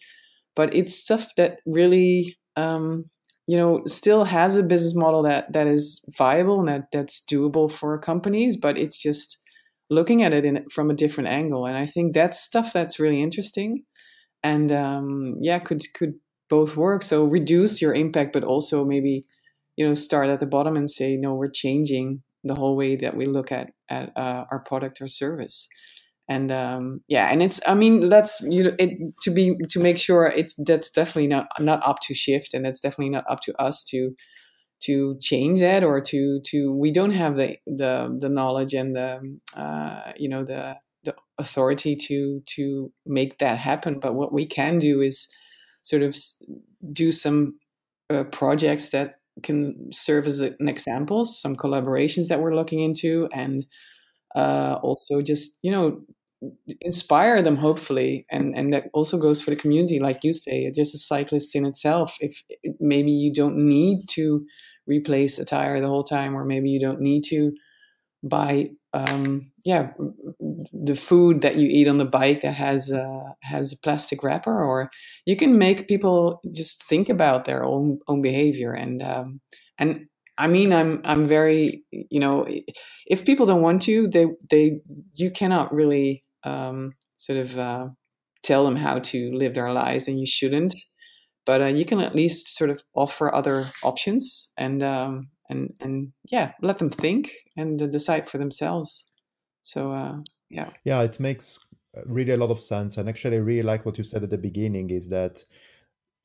[0.56, 3.04] but it's stuff that really um,
[3.46, 7.70] you know still has a business model that that is viable and that that's doable
[7.70, 9.40] for companies but it's just
[9.90, 11.66] looking at it in, from a different angle.
[11.66, 13.84] And i think that's stuff that's really interesting.
[14.42, 16.14] And um, yeah could could
[16.48, 17.02] both work.
[17.02, 19.22] So reduce your impact but also maybe
[19.76, 23.16] you know start at the bottom and say no we're changing the whole way that
[23.16, 25.68] we look at at uh, our product or service
[26.28, 29.98] and um, yeah and it's i mean that's you know it, to be to make
[29.98, 33.54] sure it's that's definitely not not up to shift and it's definitely not up to
[33.60, 34.14] us to
[34.80, 39.38] to change that or to to we don't have the the the knowledge and the
[39.56, 43.98] uh, you know the the authority to to make that happen.
[44.00, 45.28] But what we can do is
[45.82, 46.14] sort of
[46.92, 47.58] do some
[48.10, 53.66] uh, projects that can serve as an example some collaborations that we're looking into and
[54.34, 56.00] uh, also just you know
[56.80, 60.94] inspire them hopefully and and that also goes for the community like you say just
[60.94, 62.16] a cyclist in itself.
[62.20, 62.42] If
[62.80, 64.44] maybe you don't need to
[64.86, 67.52] replace a tire the whole time or maybe you don't need to
[68.22, 69.90] buy um, yeah
[70.72, 74.52] the food that you eat on the bike that has uh, has a plastic wrapper
[74.52, 74.90] or
[75.24, 78.72] you can make people just think about their own own behavior.
[78.72, 79.40] And um,
[79.78, 80.06] and
[80.38, 82.46] I mean, I'm I'm very you know,
[83.06, 84.80] if people don't want to, they they
[85.14, 87.88] you cannot really um, sort of uh,
[88.42, 90.74] tell them how to live their lives, and you shouldn't.
[91.44, 96.12] But uh, you can at least sort of offer other options, and um, and and
[96.30, 99.06] yeah, let them think and uh, decide for themselves.
[99.62, 100.16] So uh,
[100.50, 101.58] yeah, yeah, it makes
[101.96, 104.30] uh, really a lot of sense, and actually, I really like what you said at
[104.30, 104.90] the beginning.
[104.90, 105.44] Is that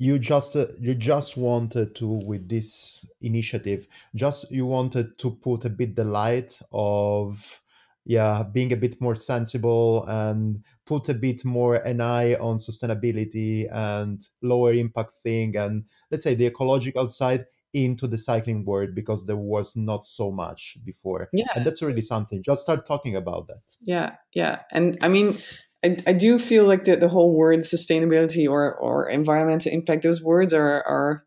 [0.01, 5.63] you just uh, you just wanted to with this initiative just you wanted to put
[5.63, 7.60] a bit the light of
[8.05, 13.65] yeah being a bit more sensible and put a bit more an eye on sustainability
[13.71, 19.25] and lower impact thing and let's say the ecological side into the cycling world because
[19.25, 21.29] there was not so much before.
[21.33, 21.47] Yeah.
[21.55, 22.43] And that's really something.
[22.43, 23.61] Just start talking about that.
[23.81, 24.15] Yeah.
[24.33, 24.59] Yeah.
[24.71, 25.35] And I mean,
[25.83, 30.21] I, I do feel like the, the whole word sustainability or, or environmental impact, those
[30.21, 31.23] words are, are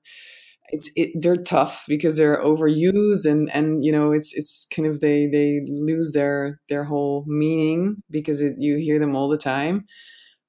[0.75, 5.01] it's it, they're tough because they're overused and and you know it's it's kind of
[5.01, 9.85] they they lose their their whole meaning because it, you hear them all the time.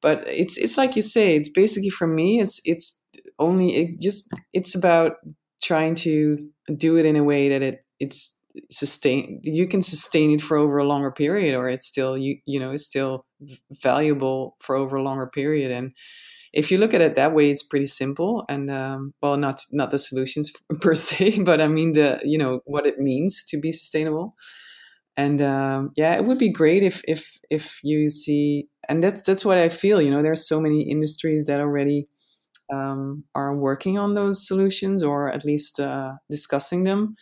[0.01, 3.01] But it's it's like you say it's basically for me it's it's
[3.39, 5.13] only it just it's about
[5.63, 6.37] trying to
[6.77, 8.39] do it in a way that it it's
[8.71, 12.57] sustain you can sustain it for over a longer period or it's still you you
[12.57, 13.25] know it's still
[13.71, 15.71] valuable for over a longer period.
[15.71, 15.91] And
[16.55, 19.91] if you look at it that way it's pretty simple and um, well not not
[19.91, 20.51] the solutions
[20.81, 24.35] per se but i mean the you know what it means to be sustainable
[25.17, 29.45] and um, yeah it would be great if if if you see and that's that's
[29.45, 32.05] what i feel you know there's so many industries that already
[32.71, 37.15] um, are working on those solutions or at least uh, discussing them.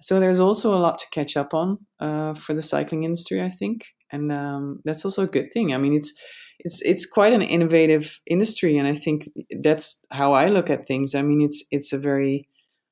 [0.00, 3.50] So there's also a lot to catch up on uh, for the cycling industry, I
[3.50, 5.72] think, and um, that's also a good thing.
[5.72, 6.12] I mean, it's
[6.60, 9.28] it's it's quite an innovative industry, and I think
[9.60, 11.14] that's how I look at things.
[11.14, 12.48] I mean, it's it's a very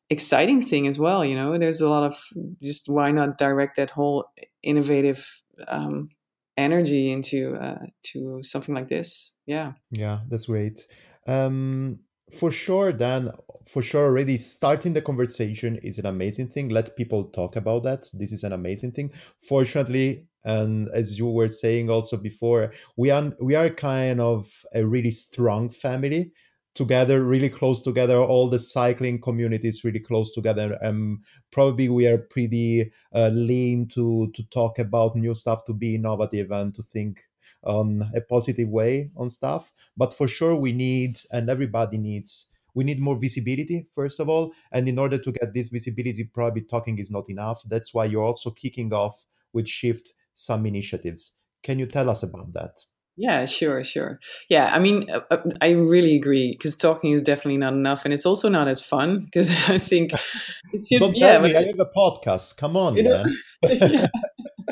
[0.09, 1.25] exciting thing as well.
[1.25, 2.17] You know, there's a lot of
[2.63, 4.27] just why not direct that whole
[4.63, 6.11] innovative um,
[6.57, 9.35] energy into uh, to something like this?
[9.47, 10.87] Yeah, yeah, that's great.
[11.27, 12.01] Um,
[12.39, 13.33] for sure, Dan,
[13.67, 16.69] for sure, already starting the conversation is an amazing thing.
[16.69, 18.09] Let people talk about that.
[18.13, 19.13] This is an amazing thing.
[19.41, 24.85] Fortunately, and as you were saying also before, we are we are kind of a
[24.87, 26.33] really strong family
[26.75, 28.17] together, really close together.
[28.17, 30.79] All the cycling communities really close together.
[30.81, 31.19] And
[31.51, 36.51] probably we are pretty uh, lean to to talk about new stuff, to be innovative,
[36.51, 37.23] and to think
[37.63, 39.73] on a positive way on stuff.
[39.97, 44.53] But for sure, we need, and everybody needs, we need more visibility, first of all.
[44.73, 47.63] And in order to get this visibility, probably talking is not enough.
[47.69, 51.33] That's why you're also kicking off with Shift some initiatives.
[51.63, 52.81] Can you tell us about that?
[53.17, 54.19] Yeah, sure, sure.
[54.49, 58.15] Yeah, I mean, uh, uh I really agree because talking is definitely not enough, and
[58.15, 60.13] it's also not as fun because I think.
[60.91, 62.57] Don't yeah, tell me I have a podcast.
[62.57, 63.25] Come on, you know,
[63.65, 64.07] yeah.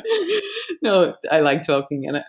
[0.81, 2.23] no, I like talking, and I,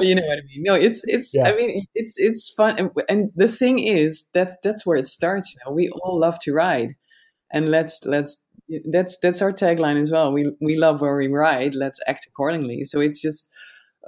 [0.00, 0.62] you know what I mean.
[0.62, 1.34] No, it's it's.
[1.34, 1.48] Yeah.
[1.48, 5.54] I mean, it's it's fun, and, and the thing is, that's that's where it starts.
[5.54, 6.94] You know, we all love to ride,
[7.52, 8.46] and let's let's
[8.90, 10.32] that's that's our tagline as well.
[10.32, 11.74] We we love where we ride.
[11.74, 12.84] Let's act accordingly.
[12.84, 13.50] So it's just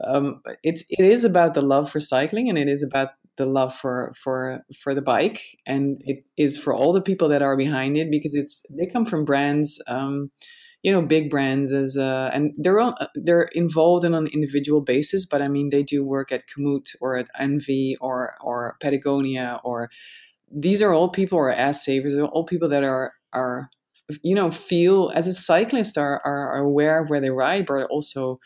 [0.04, 3.74] um, it's it is about the love for cycling, and it is about the love
[3.74, 7.96] for for for the bike, and it is for all the people that are behind
[7.96, 9.82] it because it's they come from brands.
[9.88, 10.30] Um,
[10.82, 15.24] you know big brands as uh, and they're all, they're involved in an individual basis
[15.24, 19.90] but i mean they do work at Komoot or at envy or or patagonia or
[20.50, 23.70] these are all people or ass savers are all people that are are
[24.22, 27.84] you know feel as a cyclist are, are, are aware of where they ride but
[27.90, 28.38] also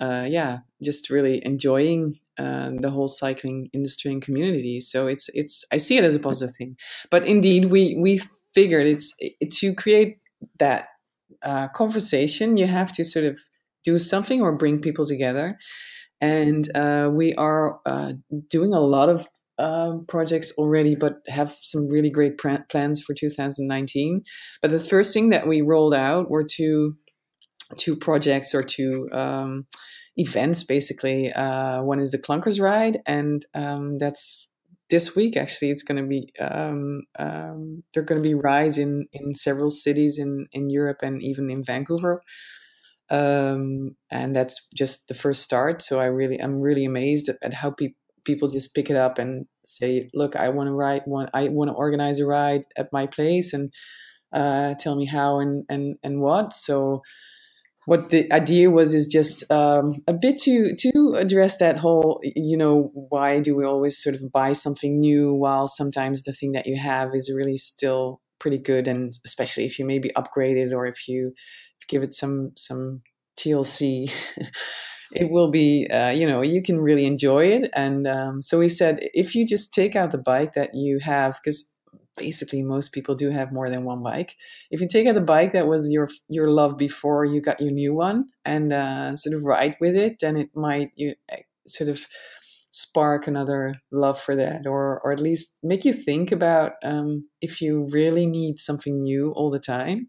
[0.00, 5.64] uh, yeah just really enjoying uh, the whole cycling industry and community so it's it's
[5.72, 6.76] i see it as a positive thing
[7.10, 8.20] but indeed we we
[8.54, 10.18] figured it's it, to create
[10.58, 10.88] that
[11.42, 13.38] uh, conversation, you have to sort of
[13.84, 15.58] do something or bring people together.
[16.20, 18.12] And uh, we are uh,
[18.48, 19.28] doing a lot of
[19.62, 24.22] um, projects already, but have some really great pr- plans for 2019.
[24.60, 26.96] But the first thing that we rolled out were two
[27.78, 29.66] two projects or two um,
[30.16, 31.32] events, basically.
[31.32, 34.50] Uh, one is the Clunkers Ride, and um, that's
[34.90, 38.76] this week actually it's going to be um, um, there are going to be rides
[38.76, 42.22] in in several cities in in Europe and even in Vancouver
[43.08, 47.70] um, and that's just the first start so I really I'm really amazed at, how
[47.70, 47.94] pe-
[48.24, 51.70] people just pick it up and say look I want to ride one I want
[51.70, 53.72] to organize a ride at my place and
[54.32, 56.52] uh, tell me how and and and what.
[56.52, 57.02] So
[57.84, 62.56] what the idea was is just um, a bit to to address that whole you
[62.56, 66.66] know why do we always sort of buy something new while sometimes the thing that
[66.66, 70.86] you have is really still pretty good and especially if you maybe upgrade it or
[70.86, 71.32] if you
[71.88, 73.02] give it some some
[73.38, 74.12] TLC
[75.14, 78.68] it will be uh, you know you can really enjoy it and um, so we
[78.68, 81.74] said if you just take out the bike that you have because
[82.16, 84.36] basically most people do have more than one bike.
[84.70, 87.70] If you take out the bike that was your your love before you got your
[87.70, 91.88] new one and uh, sort of ride with it, then it might you eh, sort
[91.90, 92.06] of
[92.70, 97.60] spark another love for that, or or at least make you think about um, if
[97.60, 100.08] you really need something new all the time.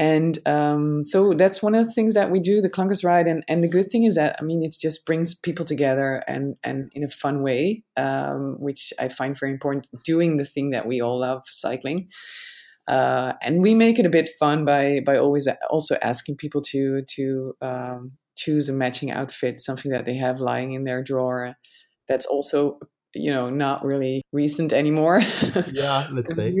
[0.00, 3.26] And um, so that's one of the things that we do, the clunkers ride.
[3.26, 6.56] And, and the good thing is that, I mean, it just brings people together and,
[6.64, 10.86] and in a fun way, um, which I find very important, doing the thing that
[10.86, 12.08] we all love, cycling.
[12.88, 17.02] uh, and we make it a bit fun by by always also asking people to
[17.02, 21.56] to um, choose a matching outfit, something that they have lying in their drawer.
[22.08, 22.78] That's also
[23.14, 25.20] you know not really recent anymore.
[25.72, 26.54] Yeah, let's say.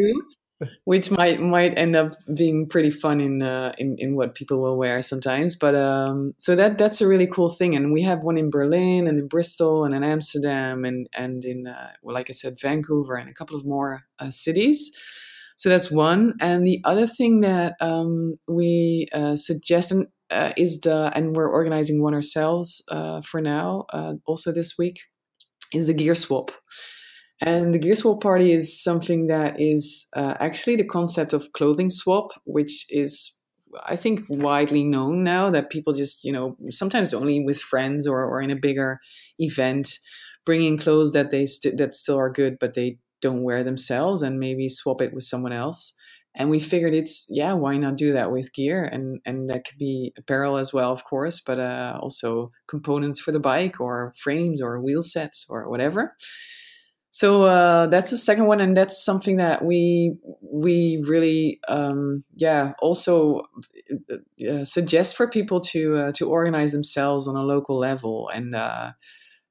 [0.84, 4.78] Which might might end up being pretty fun in uh, in in what people will
[4.78, 5.56] wear sometimes.
[5.56, 9.06] But um, so that that's a really cool thing, and we have one in Berlin
[9.06, 13.14] and in Bristol and in Amsterdam and and in uh, well, like I said, Vancouver
[13.14, 14.90] and a couple of more uh, cities.
[15.56, 20.80] So that's one, and the other thing that um, we uh, suggest and, uh, is
[20.80, 23.84] the and we're organizing one ourselves uh, for now,
[24.24, 25.00] also this week,
[25.74, 26.50] is the gear swap.
[27.42, 31.88] And the gear swap party is something that is uh, actually the concept of clothing
[31.88, 33.40] swap, which is,
[33.86, 38.22] I think, widely known now that people just, you know, sometimes only with friends or,
[38.24, 39.00] or in a bigger
[39.38, 39.98] event,
[40.44, 44.22] bring in clothes that they st- that still are good, but they don't wear themselves,
[44.22, 45.94] and maybe swap it with someone else.
[46.34, 49.78] And we figured it's yeah, why not do that with gear, and and that could
[49.78, 54.60] be apparel as well, of course, but uh, also components for the bike or frames
[54.62, 56.14] or wheel sets or whatever
[57.10, 62.72] so uh, that's the second one and that's something that we we really um, yeah
[62.80, 63.42] also
[64.10, 64.16] uh,
[64.48, 68.30] uh, suggest for people to uh, to organize themselves on a local level.
[68.32, 68.92] And uh,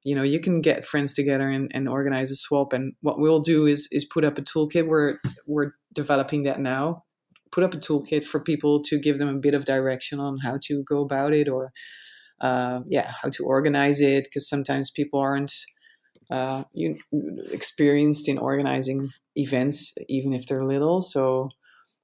[0.02, 2.72] you know you can get friends together and, and organize a swap.
[2.72, 4.86] And what we'll do is is put up a toolkit.
[4.86, 7.04] We're we're developing that now.
[7.52, 10.58] Put up a toolkit for people to give them a bit of direction on how
[10.62, 11.72] to go about it or
[12.40, 15.52] uh, yeah how to organize it because sometimes people aren't
[16.30, 16.98] uh, you
[17.50, 21.48] experienced in organizing events, even if they're little, so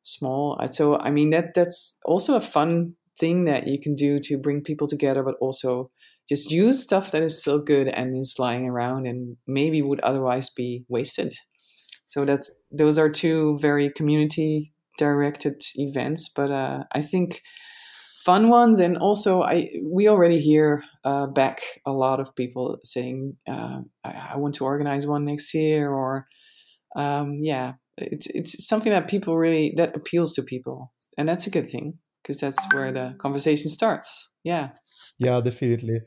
[0.03, 0.59] small.
[0.61, 4.39] Uh, so I mean that that's also a fun thing that you can do to
[4.39, 5.91] bring people together, but also
[6.29, 10.51] just use stuff that is still good and is lying around and maybe would otherwise
[10.51, 11.33] be wasted.
[12.07, 17.43] So that's those are two very community directed events, but uh, I think
[18.27, 19.57] fun ones and also i
[19.97, 24.65] we already hear uh, back a lot of people saying uh, I, I, want to
[24.65, 26.27] organize one next year or
[26.97, 31.51] um, yeah it's it's something that people really that appeals to people and that's a
[31.51, 34.31] good thing because that's where the conversation starts.
[34.43, 34.71] Yeah.
[35.19, 36.01] Yeah definitely.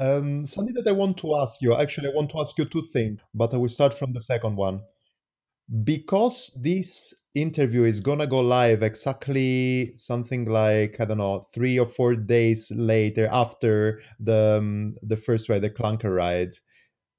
[0.00, 2.82] Um, something that i want to ask you actually i want to ask you two
[2.92, 4.80] things but i will start from the second one.
[5.84, 11.86] Because this interview is gonna go live exactly something like I don't know three or
[11.86, 16.54] four days later after the um, the first ride, the clunker ride.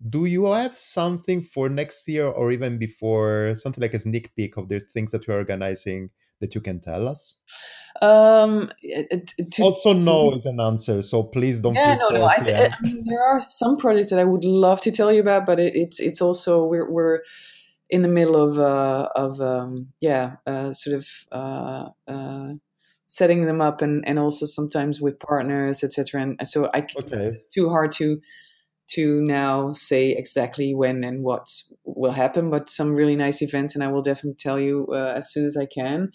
[0.09, 4.57] Do you have something for next year or even before, something like a sneak peek
[4.57, 6.09] of the things that we're organizing
[6.41, 7.38] that you can tell us?
[8.01, 8.72] Um,
[9.51, 11.76] to, also, no is an answer, so please don't.
[11.76, 12.26] Yeah, no, no.
[12.26, 15.45] I, I, mean, there are some projects that I would love to tell you about,
[15.45, 17.22] but it, it's it's also we're we're
[17.89, 22.53] in the middle of uh, of um, yeah uh, sort of uh, uh,
[23.07, 27.25] setting them up and and also sometimes with partners etc and so I can, okay.
[27.25, 28.19] it's too hard to
[28.88, 31.47] to now say exactly when and what
[31.83, 35.31] will happen but some really nice events and I will definitely tell you uh, as
[35.31, 36.11] soon as I can.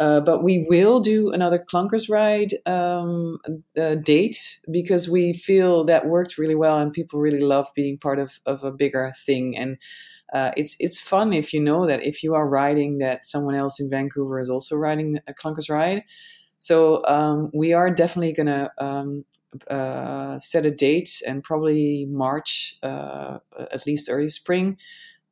[0.00, 3.38] Uh, but we will do another clunkers ride um,
[3.80, 8.18] uh, date because we feel that worked really well and people really love being part
[8.18, 9.76] of, of a bigger thing and
[10.34, 13.80] uh, it's it's fun if you know that if you are riding that someone else
[13.80, 16.02] in Vancouver is also riding a clunkers ride.
[16.58, 19.24] So um, we are definitely gonna um,
[19.70, 23.38] uh, set a date and probably March, uh,
[23.72, 24.76] at least early spring,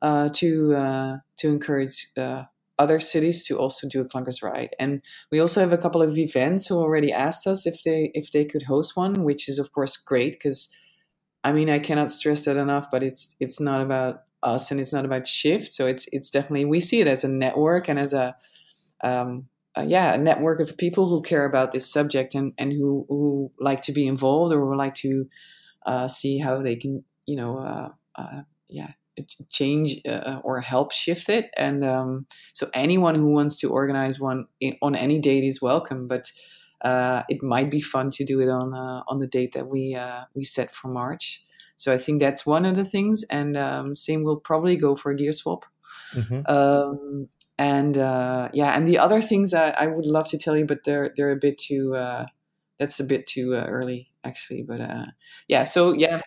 [0.03, 2.45] uh, to uh, to encourage uh,
[2.79, 4.75] other cities to also do a clunkers ride.
[4.79, 8.33] And we also have a couple of events who already asked us if they if
[8.33, 10.69] they could host one, which is of course great because
[11.45, 12.91] I mean I cannot stress that enough.
[12.91, 16.65] But it's it's not about us and it's not about shift so it's it's definitely
[16.65, 18.35] we see it as a network and as a
[19.03, 23.07] um, uh, yeah, a network of people who care about this subject and, and who,
[23.09, 25.27] who like to be involved or who like to
[25.87, 28.93] uh, see how they can, you know, uh, uh yeah,
[29.51, 31.51] change uh, or help shift it.
[31.57, 34.47] And um, so anyone who wants to organize one
[34.81, 36.31] on any date is welcome, but
[36.83, 39.97] uh, it might be fun to do it on on the date that we
[40.35, 41.45] we set for March.
[41.83, 43.25] So I think that's one of the things.
[43.25, 45.65] And um, same will probably go for a gear swap.
[46.15, 46.47] Mm-hmm.
[46.47, 47.29] Um,
[47.59, 50.85] and uh, yeah, and the other things I, I, would love to tell you, but
[50.85, 51.97] they're they're a bit too.
[51.97, 52.27] Uh,
[52.79, 54.63] that's a bit too uh, early, actually.
[54.63, 55.07] But uh,
[55.49, 56.21] yeah, so yeah,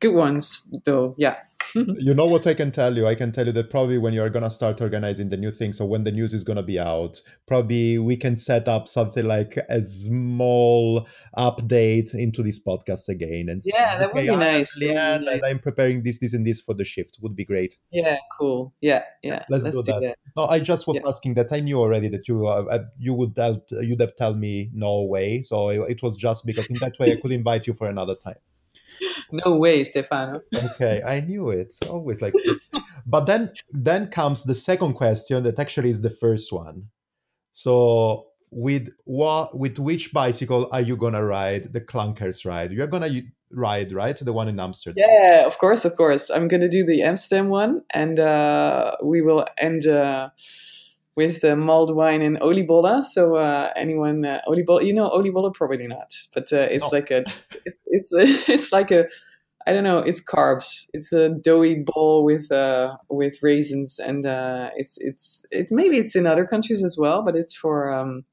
[0.00, 1.14] good ones though.
[1.18, 1.38] Yeah.
[1.74, 3.06] you know what I can tell you?
[3.06, 5.84] I can tell you that probably when you're gonna start organizing the new thing, so
[5.84, 9.82] when the news is gonna be out, probably we can set up something like a
[9.82, 11.06] small
[11.36, 13.48] update into this podcast again.
[13.48, 14.76] And yeah, that would be nice.
[14.80, 17.18] Yeah, and I'm preparing this, this, and this for the shift.
[17.22, 17.76] Would be great.
[17.90, 18.74] Yeah, cool.
[18.80, 19.44] Yeah, yeah.
[19.48, 20.00] Let's, Let's do, do that.
[20.00, 20.18] that.
[20.36, 21.08] No, I just was yeah.
[21.08, 21.52] asking that.
[21.52, 25.42] I knew already that you uh, you would tell, you'd have tell me no way.
[25.42, 28.14] So it, it was just because in that way I could invite you for another
[28.14, 28.36] time
[29.32, 30.40] no way, Stefano.
[30.54, 31.58] okay, I knew it.
[31.60, 32.70] It's always like this.
[33.06, 36.88] but then then comes the second question that actually is the first one.
[37.52, 42.72] So with what with which bicycle are you gonna ride the clunkers ride?
[42.72, 44.16] You're gonna ride, right?
[44.16, 45.04] The one in Amsterdam.
[45.06, 46.30] Yeah, of course, of course.
[46.30, 50.30] I'm gonna do the Amsterdam one and uh we will end uh
[51.16, 53.04] with uh, mulled wine and oliebollen.
[53.04, 56.98] So uh, anyone uh, oliebollen, you know oliebollen probably not, but uh, it's no.
[56.98, 57.24] like a
[57.86, 59.06] it's a, it's like a
[59.66, 59.98] I don't know.
[59.98, 60.86] It's carbs.
[60.92, 66.14] It's a doughy bowl with uh, with raisins, and uh, it's it's it maybe it's
[66.14, 68.24] in other countries as well, but it's for um,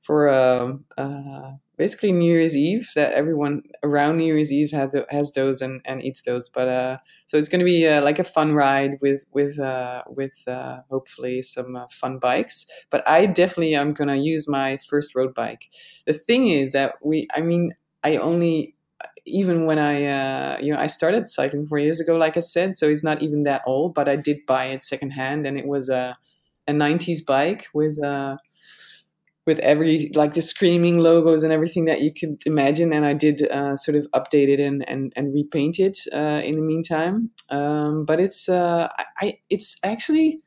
[0.00, 5.32] for um, uh, basically New Year's Eve that everyone around New Year's Eve has has
[5.32, 6.48] those and, and eats those.
[6.48, 6.96] But uh,
[7.26, 10.78] so it's going to be uh, like a fun ride with with uh, with uh,
[10.90, 12.66] hopefully some uh, fun bikes.
[12.90, 15.68] But I definitely am going to use my first road bike.
[16.06, 17.74] The thing is that we, I mean,
[18.04, 18.74] I only
[19.26, 22.78] even when I uh, you know I started cycling four years ago, like I said,
[22.78, 23.94] so it's not even that old.
[23.94, 26.16] But I did buy it secondhand, and it was a
[26.68, 27.98] a '90s bike with
[29.46, 33.48] with every like the screaming logos and everything that you could imagine and i did
[33.50, 37.30] uh, sort of update it and and, and repaint it uh, in the meantime.
[37.50, 38.88] Um, but it's uh,
[39.20, 40.40] I, it's actually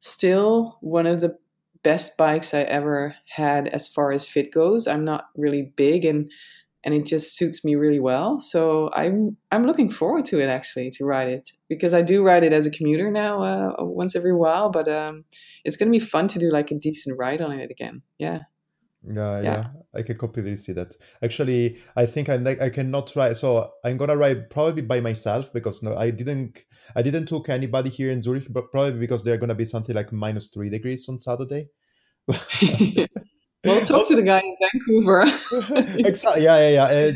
[0.00, 1.36] still one of the
[1.82, 4.86] best bikes i ever had as far as fit goes.
[4.88, 6.30] I'm not really big and
[6.86, 10.88] and it just suits me really well so i'm i'm looking forward to it actually
[10.90, 14.32] to ride it because i do ride it as a commuter now uh, once every
[14.32, 15.24] while but um,
[15.64, 18.38] it's going to be fun to do like a decent ride on it again yeah
[19.08, 20.96] yeah, yeah, yeah, I can completely see that.
[21.22, 23.36] Actually, I think I I cannot ride.
[23.36, 26.64] So I'm gonna ride probably by myself because no, I didn't
[26.96, 30.12] I didn't took anybody here in Zurich, but probably because they're gonna be something like
[30.12, 31.68] minus three degrees on Saturday.
[33.64, 35.24] well, talk to the guy in Vancouver.
[35.98, 36.44] exactly.
[36.44, 37.12] Yeah, yeah, yeah.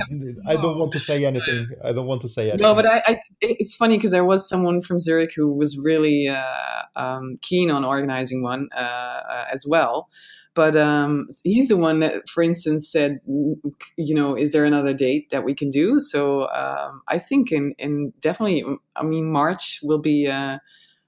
[0.47, 1.69] I don't want to say anything.
[1.85, 2.63] I don't want to say anything.
[2.63, 6.29] No, but I, I it's funny because there was someone from Zurich who was really
[6.29, 10.09] uh, um, keen on organizing one uh, uh, as well.
[10.55, 15.31] But um, he's the one that, for instance, said, you know, is there another date
[15.31, 16.01] that we can do?
[16.01, 18.65] So um, I think in, in definitely,
[18.97, 20.59] I mean, March will be uh,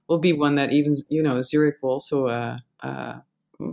[0.08, 3.18] will be one that even you know Zurich will also uh, uh,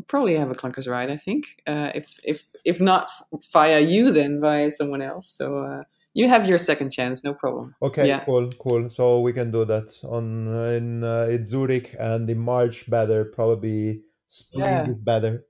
[0.08, 1.10] probably have a clunkers ride.
[1.10, 3.10] I think uh, if if if not
[3.54, 5.30] via you, then via someone else.
[5.30, 5.84] So uh,
[6.14, 7.76] you have your second chance, no problem.
[7.82, 8.24] Okay, yeah.
[8.26, 8.90] cool, cool.
[8.90, 12.90] So we can do that on in, uh, in Zurich and in March.
[12.90, 14.90] Better probably spring yeah.
[14.90, 15.46] is better.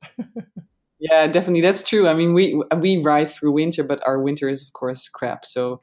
[0.99, 2.07] yeah, definitely, that's true.
[2.07, 5.45] I mean, we we ride through winter, but our winter is of course crap.
[5.45, 5.81] So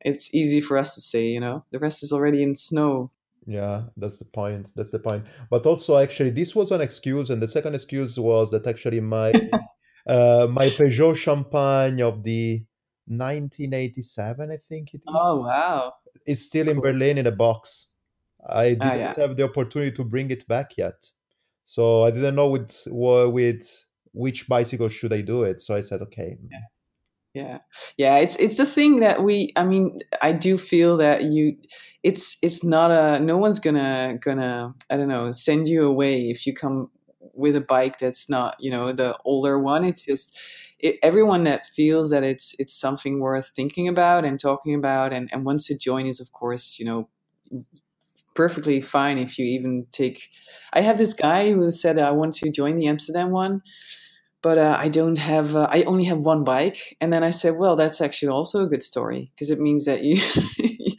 [0.00, 3.10] it's easy for us to say, you know, the rest is already in snow.
[3.46, 4.72] Yeah, that's the point.
[4.74, 5.26] That's the point.
[5.50, 9.32] But also, actually, this was an excuse, and the second excuse was that actually my
[10.06, 12.64] uh, my Peugeot Champagne of the
[13.06, 15.02] 1987, I think it is.
[15.06, 15.92] Oh wow!
[16.26, 16.74] Is still cool.
[16.74, 17.92] in Berlin in a box.
[18.48, 19.14] I ah, didn't ah, yeah.
[19.16, 21.10] have the opportunity to bring it back yet.
[21.64, 25.60] So I didn't know with with which bicycle should I do it.
[25.60, 26.36] So I said, okay.
[26.50, 26.58] Yeah.
[27.36, 27.58] Yeah.
[27.98, 31.56] Yeah, it's it's a thing that we I mean, I do feel that you
[32.02, 36.46] it's it's not a no one's gonna gonna I don't know, send you away if
[36.46, 36.90] you come
[37.34, 39.84] with a bike that's not, you know, the older one.
[39.84, 40.38] It's just
[40.78, 45.28] it, everyone that feels that it's it's something worth thinking about and talking about and,
[45.30, 47.08] and wants to join is of course, you know,
[48.34, 50.28] perfectly fine if you even take.
[50.72, 53.62] I have this guy who said I want to join the Amsterdam one,
[54.42, 55.56] but uh, I don't have.
[55.56, 58.68] Uh, I only have one bike, and then I said, well, that's actually also a
[58.68, 60.20] good story because it means that you.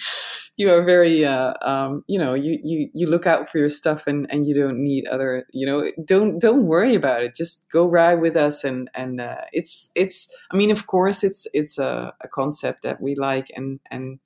[0.60, 4.08] you are very uh, um, you know you, you you look out for your stuff
[4.08, 7.86] and and you don't need other you know don't don't worry about it just go
[7.86, 12.12] ride with us and and uh, it's it's i mean of course it's it's a,
[12.22, 14.20] a concept that we like and and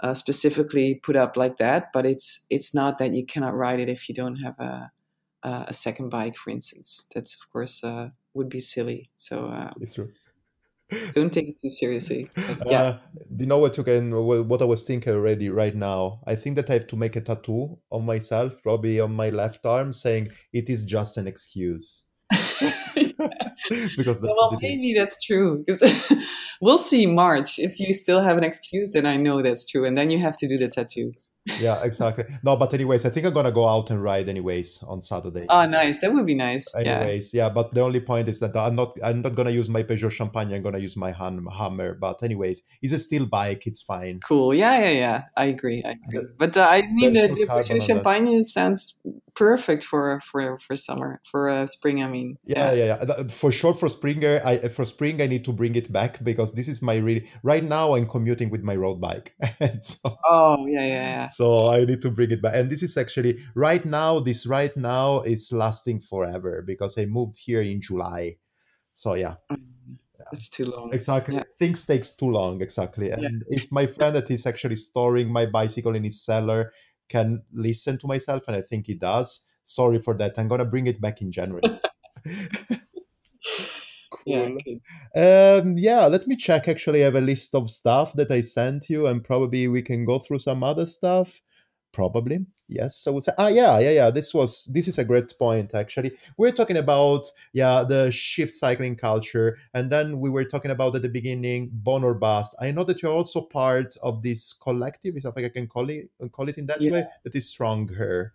[0.00, 1.92] uh, specifically put up like that.
[1.92, 4.90] But it's it's not that you cannot ride it if you don't have a
[5.42, 7.06] a second bike, for instance.
[7.14, 9.10] That's of course uh, would be silly.
[9.16, 10.10] So uh, it's true.
[11.14, 12.30] don't take it too seriously.
[12.34, 12.82] But, yeah.
[12.82, 12.98] Uh,
[13.36, 16.20] you know what you can what I was thinking already right now.
[16.26, 19.64] I think that I have to make a tattoo on myself, probably on my left
[19.66, 22.04] arm, saying it is just an excuse.
[23.96, 25.64] because that's well, maybe that's true.
[25.66, 26.12] Because
[26.60, 27.58] we'll see March.
[27.58, 30.36] If you still have an excuse, then I know that's true, and then you have
[30.38, 31.12] to do the tattoo
[31.60, 32.24] yeah, exactly.
[32.42, 35.46] No, but anyways, I think I'm gonna go out and ride anyways on Saturday.
[35.48, 35.98] Oh, nice.
[36.00, 36.74] That would be nice.
[36.74, 37.46] Anyways, yeah.
[37.46, 37.48] yeah.
[37.48, 38.98] But the only point is that I'm not.
[39.02, 40.52] I'm not gonna use my Peugeot Champagne.
[40.52, 41.94] I'm gonna use my hand hammer.
[41.94, 43.66] But anyways, it's a steel bike.
[43.66, 44.20] It's fine.
[44.20, 44.54] Cool.
[44.54, 45.22] Yeah, yeah, yeah.
[45.36, 45.82] I agree.
[45.84, 46.26] I agree.
[46.38, 48.98] but uh, I mean, the, the Peugeot Champagne sounds
[49.34, 52.02] perfect for for for summer for uh, spring.
[52.02, 52.36] I mean.
[52.44, 53.04] Yeah, yeah, yeah.
[53.08, 53.28] yeah.
[53.28, 56.68] For sure, for spring, I for spring I need to bring it back because this
[56.68, 57.94] is my really right now.
[57.94, 59.34] I'm commuting with my road bike.
[59.80, 62.54] so, oh yeah, yeah, yeah so I need to bring it back.
[62.54, 64.20] And this is actually right now.
[64.20, 68.36] This right now is lasting forever because I moved here in July.
[68.94, 69.36] So yeah.
[69.50, 69.96] Mm,
[70.32, 70.92] it's too long.
[70.92, 71.36] Exactly.
[71.36, 71.44] Yeah.
[71.58, 72.62] Things takes too long.
[72.62, 73.10] Exactly.
[73.10, 73.56] And yeah.
[73.56, 76.72] if my friend that is actually storing my bicycle in his cellar
[77.08, 79.40] can listen to myself, and I think he does.
[79.62, 80.34] Sorry for that.
[80.38, 81.62] I'm gonna bring it back in January.
[84.30, 85.60] Yeah.
[85.60, 86.68] Um, yeah, let me check.
[86.68, 90.04] Actually, I have a list of stuff that I sent you, and probably we can
[90.04, 91.40] go through some other stuff.
[91.92, 93.04] Probably, yes.
[93.08, 94.10] I would say, ah, yeah, yeah, yeah.
[94.10, 95.74] This was this is a great point.
[95.74, 100.94] Actually, we're talking about yeah the shift cycling culture, and then we were talking about
[100.94, 102.54] at the beginning Bonn or bust.
[102.60, 106.48] I know that you're also part of this collective, if I can call it call
[106.48, 106.92] it in that yeah.
[106.92, 108.34] way, that is stronger.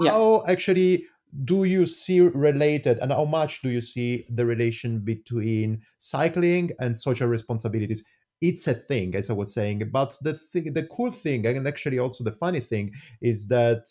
[0.00, 0.10] Yeah.
[0.10, 1.06] How actually
[1.44, 6.98] do you see related and how much do you see the relation between cycling and
[6.98, 8.04] social responsibilities?
[8.40, 11.98] It's a thing as i was saying but the th- the cool thing and actually
[11.98, 13.88] also the funny thing is that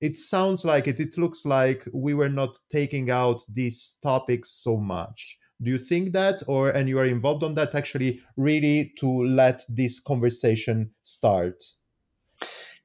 [0.00, 4.76] it sounds like it it looks like we were not taking out these topics so
[4.76, 5.38] much.
[5.62, 9.62] Do you think that or and you are involved on that actually really to let
[9.70, 11.62] this conversation start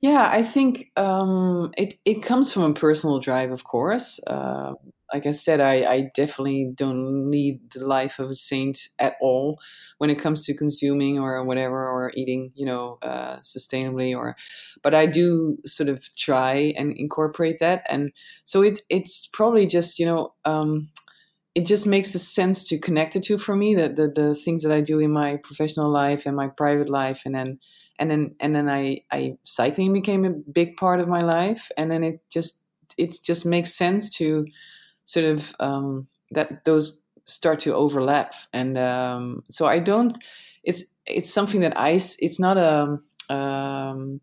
[0.01, 4.19] yeah, I think um, it it comes from a personal drive, of course.
[4.25, 4.73] Uh,
[5.13, 9.59] like I said, I, I definitely don't need the life of a saint at all
[9.97, 14.15] when it comes to consuming or whatever or eating, you know, uh, sustainably.
[14.17, 14.37] Or,
[14.81, 18.11] but I do sort of try and incorporate that, and
[18.45, 20.33] so it it's probably just you know.
[20.45, 20.89] Um,
[21.55, 24.63] it just makes a sense to connect the two for me the, the the things
[24.63, 27.59] that I do in my professional life and my private life and then
[27.99, 31.69] and then and then I, I cycling became a big part of my life.
[31.77, 32.65] And then it just
[32.97, 34.45] it just makes sense to
[35.05, 38.33] sort of um, that those start to overlap.
[38.53, 40.17] And um, so I don't
[40.63, 42.99] it's it's something that I it's not a
[43.33, 44.21] um,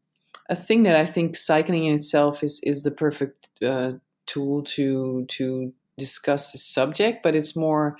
[0.48, 3.92] a thing that I think cycling in itself is is the perfect uh,
[4.26, 7.96] tool to to discuss the subject but it's more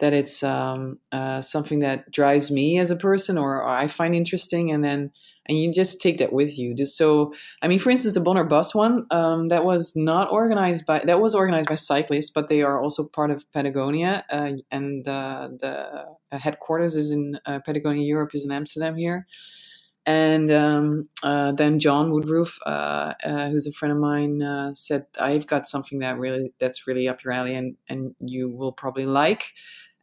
[0.00, 4.14] that it's um, uh, something that drives me as a person or, or, I find
[4.14, 5.12] interesting, and then
[5.46, 6.74] and you just take that with you.
[6.74, 10.32] Just so, I mean, for instance, the Bonn or Bust one um, that was not
[10.32, 14.52] organized by that was organized by cyclists, but they are also part of Patagonia, uh,
[14.70, 19.26] and uh, the headquarters is in uh, Patagonia Europe is in Amsterdam here.
[20.06, 25.06] And um, uh, then John Woodruff, uh, uh, who's a friend of mine, uh, said,
[25.18, 29.06] "I've got something that really that's really up your alley, and and you will probably
[29.06, 29.54] like."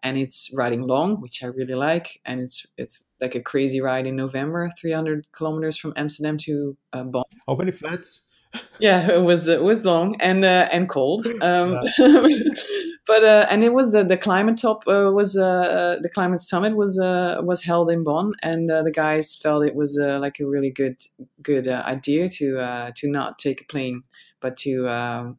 [0.03, 2.21] And it's riding long, which I really like.
[2.25, 7.03] And it's it's like a crazy ride in November, 300 kilometers from Amsterdam to uh,
[7.03, 7.23] Bonn.
[7.47, 8.21] How many flats?
[8.79, 11.79] yeah, it was it was long and uh, and cold, um,
[13.07, 16.41] but uh, and it was the the climate top uh, was uh, uh, the climate
[16.41, 20.45] summit was uh, was held in Bonn, and the guys felt it was like a
[20.45, 20.97] really good
[21.41, 24.03] good idea to to not take a plane
[24.39, 25.37] but to um,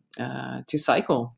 [0.67, 1.35] to cycle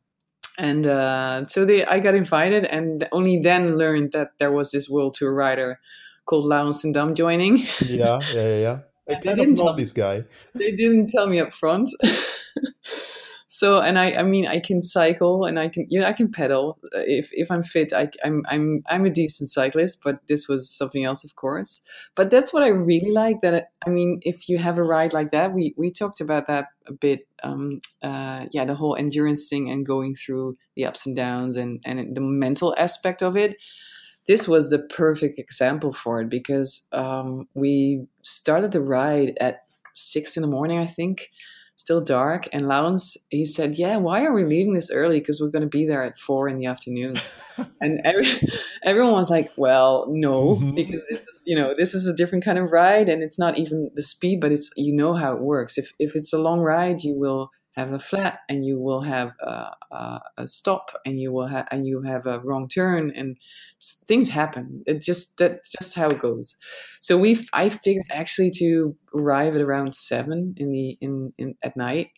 [0.58, 4.88] and uh, so they, I got invited, and only then learned that there was this
[4.88, 5.80] world tour rider
[6.26, 7.58] called Laurens ten Dam joining.
[7.84, 8.78] yeah, yeah, yeah.
[9.08, 10.24] I kind of know this guy.
[10.54, 11.90] They didn't tell me up front.
[13.54, 16.30] so and I, I mean I can cycle and I can you know I can
[16.30, 20.68] pedal if if I'm fit I, I'm I'm I'm a decent cyclist but this was
[20.68, 21.80] something else of course
[22.16, 25.30] but that's what I really like that I mean if you have a ride like
[25.30, 29.70] that we we talked about that a bit um, uh, yeah the whole endurance thing
[29.70, 33.56] and going through the ups and downs and and the mental aspect of it
[34.26, 39.58] this was the perfect example for it because um, we started the ride at
[39.94, 41.30] six in the morning I think
[41.76, 42.48] still dark.
[42.52, 45.20] And Laurens, he said, "Yeah, why are we leaving this early?
[45.20, 47.20] Because we're going to be there at four in the afternoon."
[47.80, 48.26] and every,
[48.82, 50.74] everyone was like, "Well, no, mm-hmm.
[50.74, 53.58] because this is you know this is a different kind of ride, and it's not
[53.58, 55.78] even the speed, but it's you know how it works.
[55.78, 59.32] If if it's a long ride, you will." Have a flat and you will have
[59.40, 63.36] a, a, a stop and you will have and you have a wrong turn and
[64.06, 64.82] things happen.
[64.86, 66.56] It just that's just how it goes.
[67.00, 71.76] So we I figured actually to arrive at around seven in the in, in at
[71.76, 72.10] night,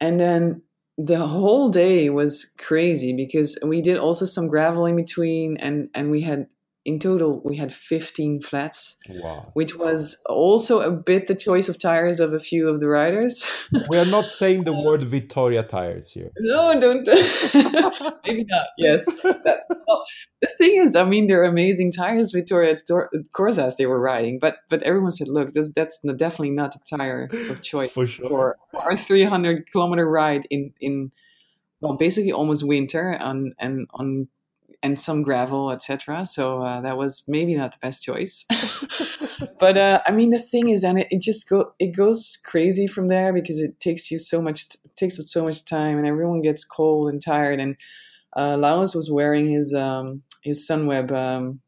[0.00, 0.62] and then
[0.96, 6.10] the whole day was crazy because we did also some gravel in between and and
[6.10, 6.46] we had
[6.88, 9.50] in total we had 15 flats wow.
[9.52, 13.34] which was also a bit the choice of tires of a few of the riders.
[13.90, 16.30] We are not saying the uh, word Vittoria tires here.
[16.38, 17.06] No don't.
[18.26, 18.68] Maybe not.
[18.78, 19.04] Yes.
[19.22, 20.04] That, well,
[20.40, 22.32] the thing is i mean they're amazing tires.
[22.32, 22.78] Vittoria
[23.38, 27.28] corsas they were riding but but everyone said look this, that's definitely not a tire
[27.50, 28.28] of choice for, sure.
[28.28, 31.12] for our 300 kilometer ride in in
[31.82, 34.28] well basically almost winter on and on
[34.82, 36.24] and some gravel, etc.
[36.26, 38.44] So uh, that was maybe not the best choice.
[39.60, 42.86] but uh, I mean, the thing is, and it, it, just go it goes crazy
[42.86, 46.06] from there because it takes you so much it takes up so much time, and
[46.06, 47.60] everyone gets cold and tired.
[47.60, 47.76] And
[48.36, 51.12] uh, Laurens was wearing his um, his Sunweb.
[51.12, 51.60] Um,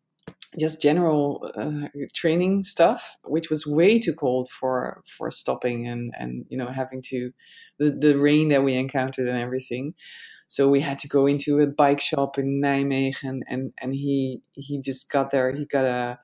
[0.59, 6.45] just general uh, training stuff, which was way too cold for for stopping and and
[6.49, 7.33] you know having to
[7.79, 9.95] the, the rain that we encountered and everything.
[10.51, 14.81] So we had to go into a bike shop in Nijmegen, and and, he he
[14.81, 15.55] just got there.
[15.55, 16.19] He got a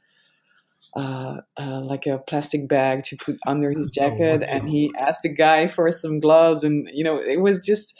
[0.96, 4.52] uh, uh, like a plastic bag to put under his oh, jacket, oh, wow.
[4.52, 7.94] and he asked the guy for some gloves, and you know it was just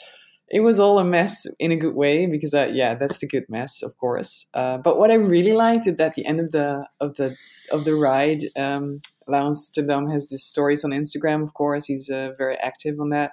[0.49, 3.43] it was all a mess in a good way because uh, yeah that's the good
[3.49, 6.85] mess of course uh, but what i really liked is at the end of the
[7.01, 7.35] of the
[7.73, 12.31] of the ride um Laurens Dam has these stories on instagram of course he's uh,
[12.37, 13.31] very active on that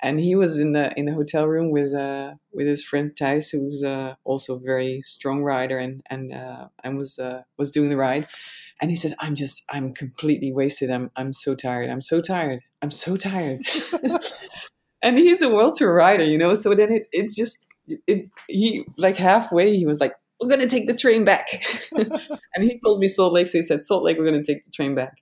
[0.00, 3.50] and he was in the in the hotel room with uh, with his friend Thijs,
[3.50, 7.88] who's uh, also a very strong rider and and uh, and was uh, was doing
[7.88, 8.28] the ride.
[8.80, 10.90] And he said, "I'm just I'm completely wasted.
[10.90, 11.90] I'm I'm so tired.
[11.90, 12.60] I'm so tired.
[12.80, 13.62] I'm so tired."
[15.02, 16.54] and he's a world tour rider, you know.
[16.54, 17.66] So then it it's just
[18.06, 21.48] it he like halfway he was like, "We're gonna take the train back,"
[21.92, 24.70] and he called me Salt Lake, so he said, "Salt Lake, we're gonna take the
[24.70, 25.14] train back."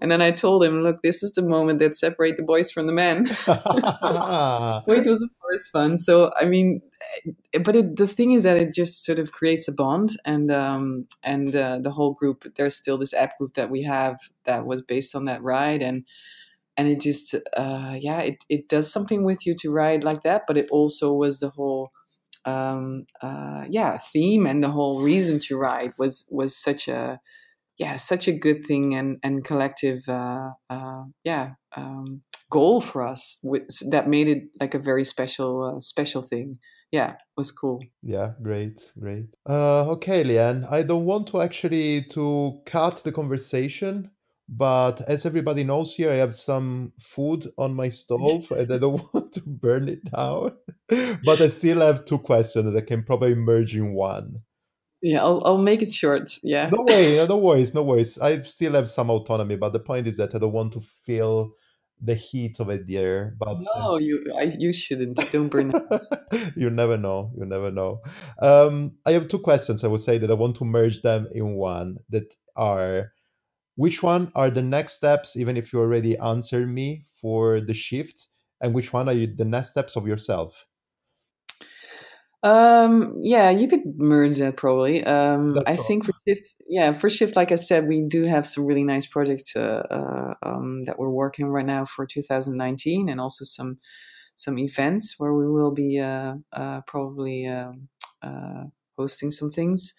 [0.00, 2.86] And then I told him, look, this is the moment that separate the boys from
[2.86, 5.98] the men, which was of course fun.
[5.98, 6.80] So I mean,
[7.62, 11.06] but it, the thing is that it just sort of creates a bond, and um,
[11.22, 12.44] and uh, the whole group.
[12.56, 16.04] There's still this app group that we have that was based on that ride, and
[16.76, 20.42] and it just uh, yeah, it it does something with you to ride like that.
[20.46, 21.92] But it also was the whole
[22.44, 27.20] um, uh, yeah theme and the whole reason to ride was was such a
[27.78, 33.40] yeah, such a good thing and and collective uh, uh, yeah um, goal for us
[33.90, 36.58] that made it like a very special uh, special thing.
[36.90, 37.84] Yeah, was cool.
[38.02, 39.36] Yeah, great, great.
[39.48, 44.10] Uh, okay, Leanne, I don't want to actually to cut the conversation,
[44.48, 49.02] but as everybody knows here, I have some food on my stove and I don't
[49.14, 50.52] want to burn it down.
[50.88, 54.40] but I still have two questions that I can probably merge in one.
[55.02, 56.32] Yeah, I'll, I'll make it short.
[56.42, 56.70] Yeah.
[56.70, 58.18] No way, no worries, no worries.
[58.18, 61.52] I still have some autonomy, but the point is that I don't want to feel
[62.00, 63.34] the heat of it there.
[63.38, 65.16] But no, uh, you I, you shouldn't.
[65.32, 65.72] Don't burn.
[66.56, 67.32] you never know.
[67.36, 68.00] You never know.
[68.40, 69.84] Um, I have two questions.
[69.84, 71.98] I would say that I want to merge them in one.
[72.10, 73.12] That are,
[73.76, 75.36] which one are the next steps?
[75.36, 78.28] Even if you already answered me for the shift,
[78.60, 80.66] and which one are you the next steps of yourself?
[82.42, 85.02] Um, yeah, you could merge that probably.
[85.04, 85.82] Um, I all.
[85.82, 89.06] think for shift, yeah, for shift, like I said, we do have some really nice
[89.06, 93.78] projects uh, uh, um, that we're working right now for 2019, and also some
[94.36, 97.88] some events where we will be uh, uh probably um,
[98.22, 98.64] uh,
[98.96, 99.94] hosting some things.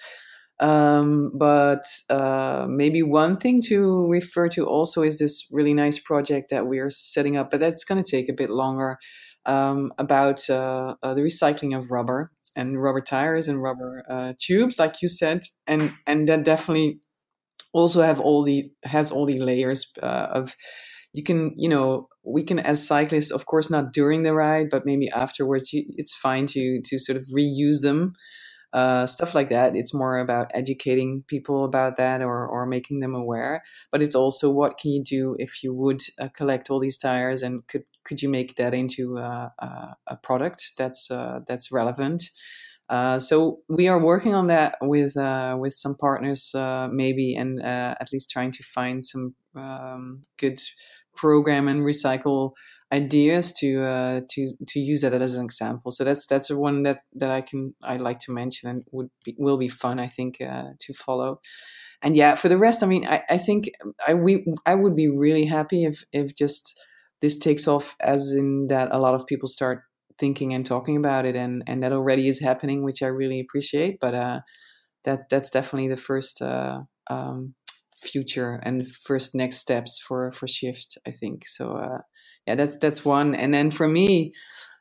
[0.61, 6.49] Um, but uh, maybe one thing to refer to also is this really nice project
[6.51, 8.97] that we are setting up, but that's going to take a bit longer
[9.49, 14.77] um, about uh, uh, the recycling of rubber and rubber tires and rubber uh, tubes,
[14.79, 16.99] like you said, and and that definitely
[17.73, 20.55] also have all the has all the layers of
[21.13, 24.85] you can you know we can as cyclists of course not during the ride but
[24.85, 28.13] maybe afterwards you, it's fine to to sort of reuse them
[28.73, 29.75] uh, stuff like that.
[29.75, 33.63] It's more about educating people about that or, or making them aware.
[33.91, 37.41] But it's also what can you do if you would uh, collect all these tires
[37.41, 42.23] and could could you make that into a, a, a product that's uh, that's relevant?
[42.89, 47.61] Uh, so we are working on that with uh, with some partners, uh, maybe, and
[47.61, 50.59] at least trying to find some um, good
[51.15, 52.53] program and recycle
[52.91, 55.91] ideas to uh, to to use that as an example.
[55.91, 59.35] So that's that's one that that I can I like to mention and would be,
[59.37, 61.41] will be fun I think uh, to follow.
[62.01, 63.71] And yeah, for the rest, I mean, I, I think
[64.07, 66.79] I we I would be really happy if if just
[67.21, 69.83] this takes off, as in that a lot of people start
[70.17, 73.99] thinking and talking about it, and and that already is happening, which I really appreciate.
[73.99, 74.41] But uh,
[75.05, 77.55] that that's definitely the first uh, um,
[77.97, 80.97] future and first next steps for for shift.
[81.07, 82.01] I think so.
[82.49, 83.35] Yeah, that's that's one.
[83.35, 84.33] And then for me,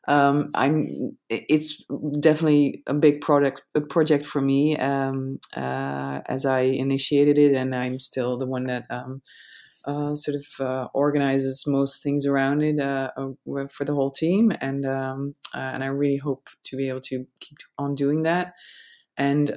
[0.09, 1.19] um, I'm.
[1.29, 1.85] It's
[2.19, 7.75] definitely a big product a project for me um, uh, as I initiated it, and
[7.75, 9.21] I'm still the one that um,
[9.85, 14.51] uh, sort of uh, organizes most things around it uh, uh for the whole team,
[14.63, 18.55] and um, uh, and I really hope to be able to keep on doing that.
[19.19, 19.53] And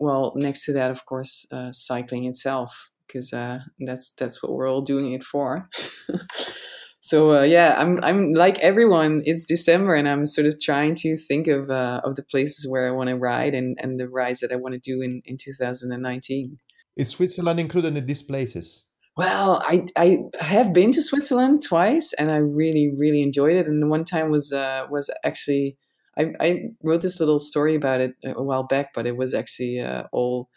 [0.00, 3.30] well, next to that, of course, cycling itself, because
[3.78, 5.68] that's that's what we're all doing it for.
[7.04, 9.20] so yeah, I'm I'm like everyone.
[9.26, 12.92] It's December, and I'm sort of trying to think of of the places where I
[12.92, 16.58] want to ride and and the rides that I want to do in in 2019.
[16.96, 18.86] Is Switzerland included in these places?
[19.18, 23.66] Well, I I have been to Switzerland twice, and I really really enjoyed it.
[23.66, 25.76] And the one time was uh, was actually
[26.16, 29.78] I, I wrote this little story about it a while back, but it was actually
[29.78, 30.48] uh, all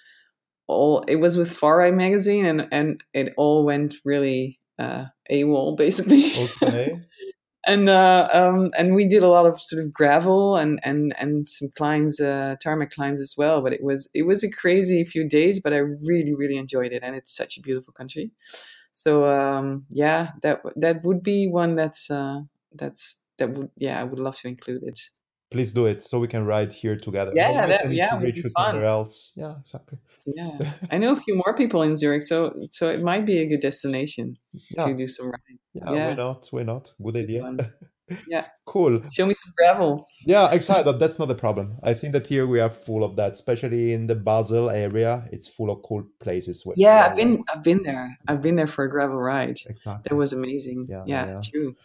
[0.66, 5.78] all it was with Far Ride magazine, and and it all went really uh, AWOL
[5.78, 6.32] basically.
[6.36, 6.98] Okay.
[7.68, 11.50] and uh, um, and we did a lot of sort of gravel and and and
[11.50, 13.62] some climbs, uh, tarmac climbs as well.
[13.62, 17.04] But it was it was a crazy few days, but I really really enjoyed it,
[17.04, 18.32] and it's such a beautiful country.
[18.94, 22.42] So um, yeah, that that would be one that's uh,
[22.74, 25.02] that's that would yeah I would love to include it.
[25.50, 27.32] Please do it so we can ride here together.
[27.34, 28.84] Yeah, that, yeah, be fun.
[28.84, 29.32] else.
[29.36, 29.98] Yeah, exactly.
[30.26, 33.46] Yeah, I know a few more people in Zurich, so so it might be a
[33.46, 34.38] good destination
[34.72, 34.86] yeah.
[34.86, 35.60] to do some riding.
[35.74, 36.48] Yeah, yeah, why not?
[36.52, 36.94] Why not?
[37.02, 37.74] Good idea.
[38.28, 38.46] Yeah.
[38.66, 39.02] cool.
[39.12, 40.06] Show me some gravel.
[40.26, 40.94] Yeah, exactly.
[40.98, 41.78] That's not a problem.
[41.84, 45.28] I think that here we are full of that, especially in the Basel area.
[45.32, 46.66] It's full of cool places.
[46.76, 48.18] yeah, I've been I've been there.
[48.28, 49.58] I've been there for a gravel ride.
[49.68, 50.08] Exactly.
[50.10, 50.88] That was amazing.
[50.90, 51.42] Yeah, yeah, yeah.
[51.44, 51.76] true.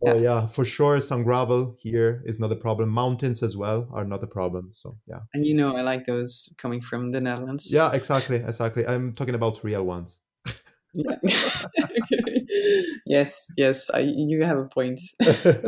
[0.00, 0.20] So yeah.
[0.20, 0.46] yeah.
[0.46, 2.88] for sure, some gravel here is not a problem.
[2.88, 4.70] Mountains as well are not a problem.
[4.72, 5.20] So yeah.
[5.34, 7.72] And you know, I like those coming from the Netherlands.
[7.72, 8.86] Yeah, exactly, exactly.
[8.86, 10.20] I'm talking about real ones.
[10.94, 11.16] yeah.
[13.06, 15.00] yes, yes, I, you have a point.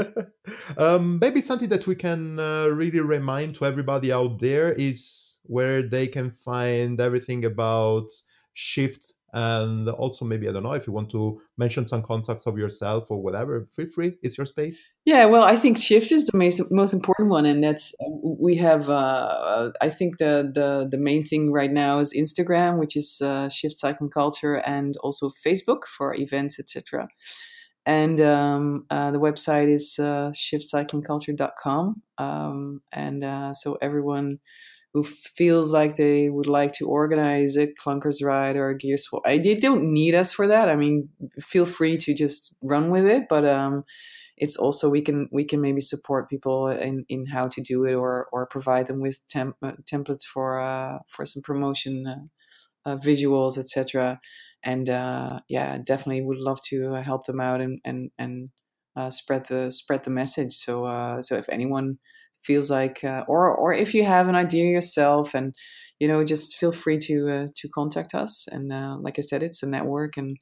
[0.79, 5.83] um, maybe something that we can uh, really remind to everybody out there is where
[5.83, 8.09] they can find everything about
[8.55, 12.57] shift and also maybe i don't know if you want to mention some contacts of
[12.57, 14.87] yourself or whatever feel free it's your space.
[15.05, 19.71] Yeah well i think shift is the most, important one and that's we have uh,
[19.81, 23.79] i think the, the the main thing right now is instagram which is uh, shift
[23.79, 27.09] cycling culture and also facebook for events etc
[27.87, 34.39] and um, uh, the website is uh, shiftcyclingculture.com um, and uh, so everyone
[34.95, 39.23] who feels like they would like to organize a clunkers ride or a gear swap.
[39.27, 40.69] I, they don't need us for that.
[40.69, 41.09] I mean,
[41.41, 43.85] feel free to just run with it, but um,
[44.37, 47.95] it's also we can we can maybe support people in, in how to do it
[47.95, 52.07] or or provide them with temp, uh, templates for uh, for some promotion
[52.87, 54.21] uh, uh visuals, etc.
[54.63, 58.51] And uh, yeah, definitely would love to help them out and and and
[58.95, 60.55] uh, spread the spread the message.
[60.55, 61.99] So so if anyone
[62.45, 65.55] feels like uh, or or if you have an idea yourself and
[65.99, 68.47] you know just feel free to uh, to contact us.
[68.51, 70.37] And uh, like i said it's a network and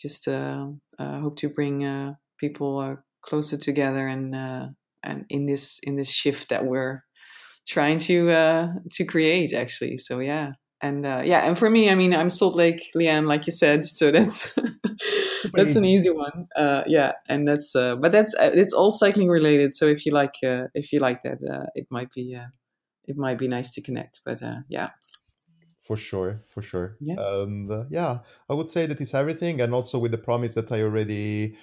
[0.00, 0.66] just uh,
[0.98, 4.34] uh, hope to bring uh, people closer together and
[5.04, 7.02] and in this in this shift that we're
[7.66, 9.98] trying to to create actually.
[9.98, 10.52] So yeah.
[10.80, 13.84] And yeah and for me i mean i'm salt lake leanne like you said.
[13.84, 14.54] So that's
[15.54, 16.32] that's an easy one.
[16.56, 19.74] Uh, yeah, and that's uh, but that's uh, it's all cycling related.
[19.74, 22.48] So if you like uh, if you like that, uh, it might be uh,
[23.04, 24.20] it might be nice to connect.
[24.24, 24.90] But yeah,
[25.82, 26.96] for sure, for sure.
[27.00, 27.16] Yeah.
[27.18, 28.18] And yeah,
[28.48, 31.56] I would say that is everything, and also with the promise that I already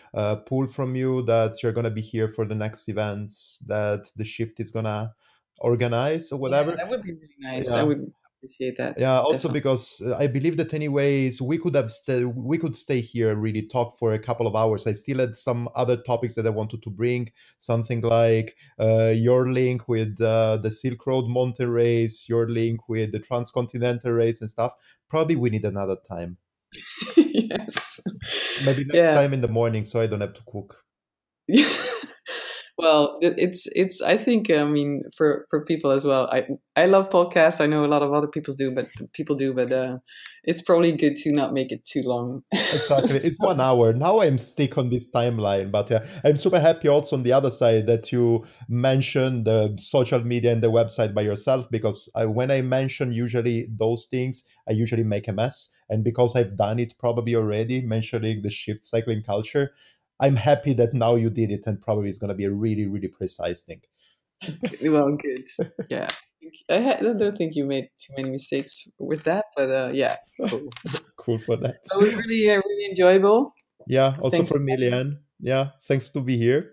[0.46, 4.60] pulled from you that you're gonna be here for the next events that the shift
[4.60, 5.14] is gonna
[5.60, 6.72] organize or whatever.
[6.72, 7.72] Yeah, that would be really nice.
[7.72, 7.80] Yeah.
[7.80, 8.12] I would
[8.46, 9.00] appreciate that.
[9.00, 9.60] Yeah, also definitely.
[9.60, 13.42] because uh, I believe that anyways we could have st- we could stay here and
[13.42, 14.88] really talk for a couple of hours.
[14.88, 19.50] I still had some other topics that I wanted to bring, something like uh, your
[19.50, 24.50] link with uh, the Silk Road mountain race, your link with the transcontinental race and
[24.50, 24.74] stuff.
[25.10, 26.38] Probably we need another time.
[27.18, 28.00] yes.
[28.66, 29.14] Maybe next yeah.
[29.14, 30.84] time in the morning, so I don't have to cook.
[32.86, 37.10] well it's it's i think i mean for for people as well i i love
[37.10, 37.60] podcasts.
[37.60, 39.98] I know a lot of other people do but people do but uh
[40.44, 42.42] it's probably good to not make it too long.
[42.52, 43.18] Exactly.
[43.18, 43.94] It's one hour.
[43.94, 47.50] Now i'm stuck on this timeline but yeah i'm super happy also on the other
[47.50, 52.52] side that you mentioned the social media and the website by yourself because I, when
[52.52, 55.70] i mention usually those things i usually make a mess.
[55.90, 59.72] And because i've done it probably already mentioning the shift cycling culture
[60.20, 62.86] I'm happy that now you did it, and probably it's going to be a really,
[62.86, 63.82] really precise thing.
[64.84, 65.46] well, good.
[65.90, 66.08] Yeah,
[66.70, 70.18] I, don't think you made too many mistakes with that, but uh, yeah,
[70.50, 70.70] cool.
[71.18, 71.78] cool for that.
[71.86, 73.54] So it was really, uh, really enjoyable.
[73.88, 75.20] Yeah, also thanks for Millian.
[75.40, 76.72] Yeah, thanks to be here.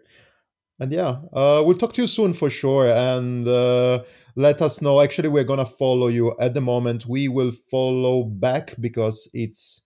[0.80, 2.86] and yeah, uh, we'll talk to you soon for sure.
[2.86, 4.02] And uh,
[4.36, 5.00] let us know.
[5.00, 7.06] Actually, we're gonna follow you at the moment.
[7.06, 9.82] We will follow back because it's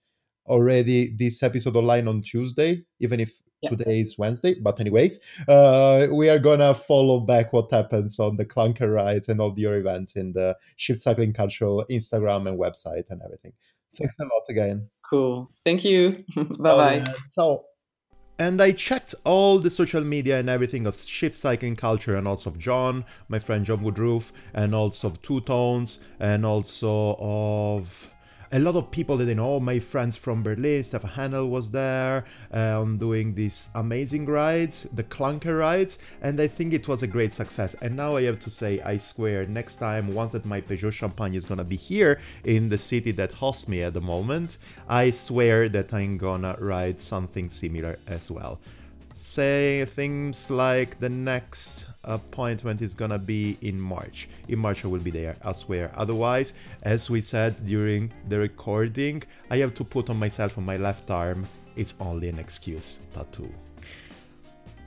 [0.46, 3.32] already this episode online on Tuesday, even if
[3.62, 3.70] yeah.
[3.70, 4.54] today is Wednesday.
[4.54, 9.40] But anyways, uh, we are gonna follow back what happens on the clunker rides and
[9.40, 13.52] all your events in the Shift Cycling Culture Instagram and website and everything.
[13.96, 14.88] Thanks a lot again.
[15.08, 15.50] Cool.
[15.64, 16.14] Thank you.
[16.36, 17.04] bye bye.
[17.34, 17.64] Ciao.
[18.38, 22.50] And I checked all the social media and everything of Shift Cycling Culture and also
[22.50, 28.10] of John, my friend John Woodruff, and also of Two Tones, and also of
[28.52, 32.24] a lot of people that I know, my friends from Berlin, Stefan Handel was there
[32.52, 37.32] um, doing these amazing rides, the clunker rides, and I think it was a great
[37.32, 37.74] success.
[37.82, 41.34] And now I have to say, I swear, next time, once that my Peugeot Champagne
[41.34, 45.68] is gonna be here in the city that hosts me at the moment, I swear
[45.68, 48.60] that I'm gonna ride something similar as well
[49.16, 54.28] say things like the next appointment is gonna be in March.
[54.48, 55.90] In March, I will be there, swear.
[55.94, 56.52] Otherwise,
[56.82, 61.10] as we said during the recording, I have to put on myself on my left
[61.10, 61.48] arm.
[61.76, 63.52] It's only an excuse tattoo.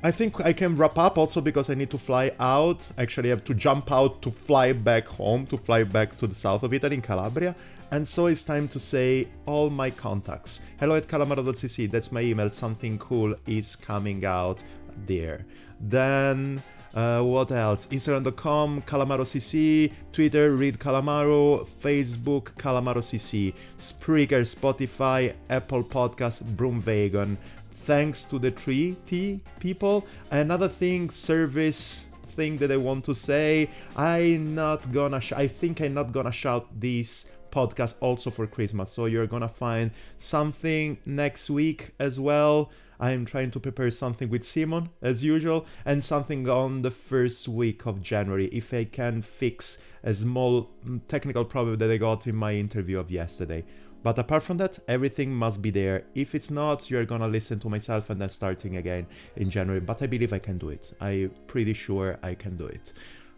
[0.01, 2.89] I think I can wrap up also because I need to fly out.
[2.97, 6.36] Actually, I have to jump out to fly back home, to fly back to the
[6.36, 7.55] south of Italy in Calabria.
[7.91, 10.61] And so it's time to say all my contacts.
[10.79, 12.51] Hello at calamaro.cc, that's my email.
[12.51, 14.61] Something cool is coming out
[15.07, 15.45] there.
[15.79, 16.61] Then
[16.93, 17.87] uh, what else?
[17.87, 27.37] Instagram.com, CalamaroCC, Twitter, Read Calamaro, Facebook, CalamaroCC, Spreaker, Spotify, Apple Podcast, Broomwagon.
[27.85, 30.05] Thanks to the three T people.
[30.29, 33.69] Another thing, service thing that I want to say.
[33.95, 35.19] I'm not gonna.
[35.19, 38.91] Sh- I think I'm not gonna shout this podcast also for Christmas.
[38.91, 42.71] So you're gonna find something next week as well.
[42.99, 47.85] I'm trying to prepare something with Simon as usual and something on the first week
[47.85, 52.35] of January if I can fix a small mm, technical problem that I got in
[52.35, 53.63] my interview of yesterday.
[54.01, 56.03] But apart from that, everything must be there.
[56.15, 59.81] If it's not, you're gonna listen to myself and then starting again in January.
[59.81, 60.93] But I believe I can do it.
[61.01, 62.93] I'm pretty sure I can do it.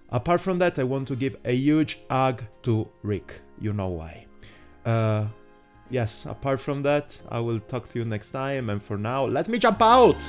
[0.09, 4.26] Apart from that, I want to give a huge hug to Rick you know why.
[4.86, 5.28] Uh,
[5.89, 8.70] yes, apart from that, I will talk to you next time.
[8.70, 10.20] And for now, let me jump out!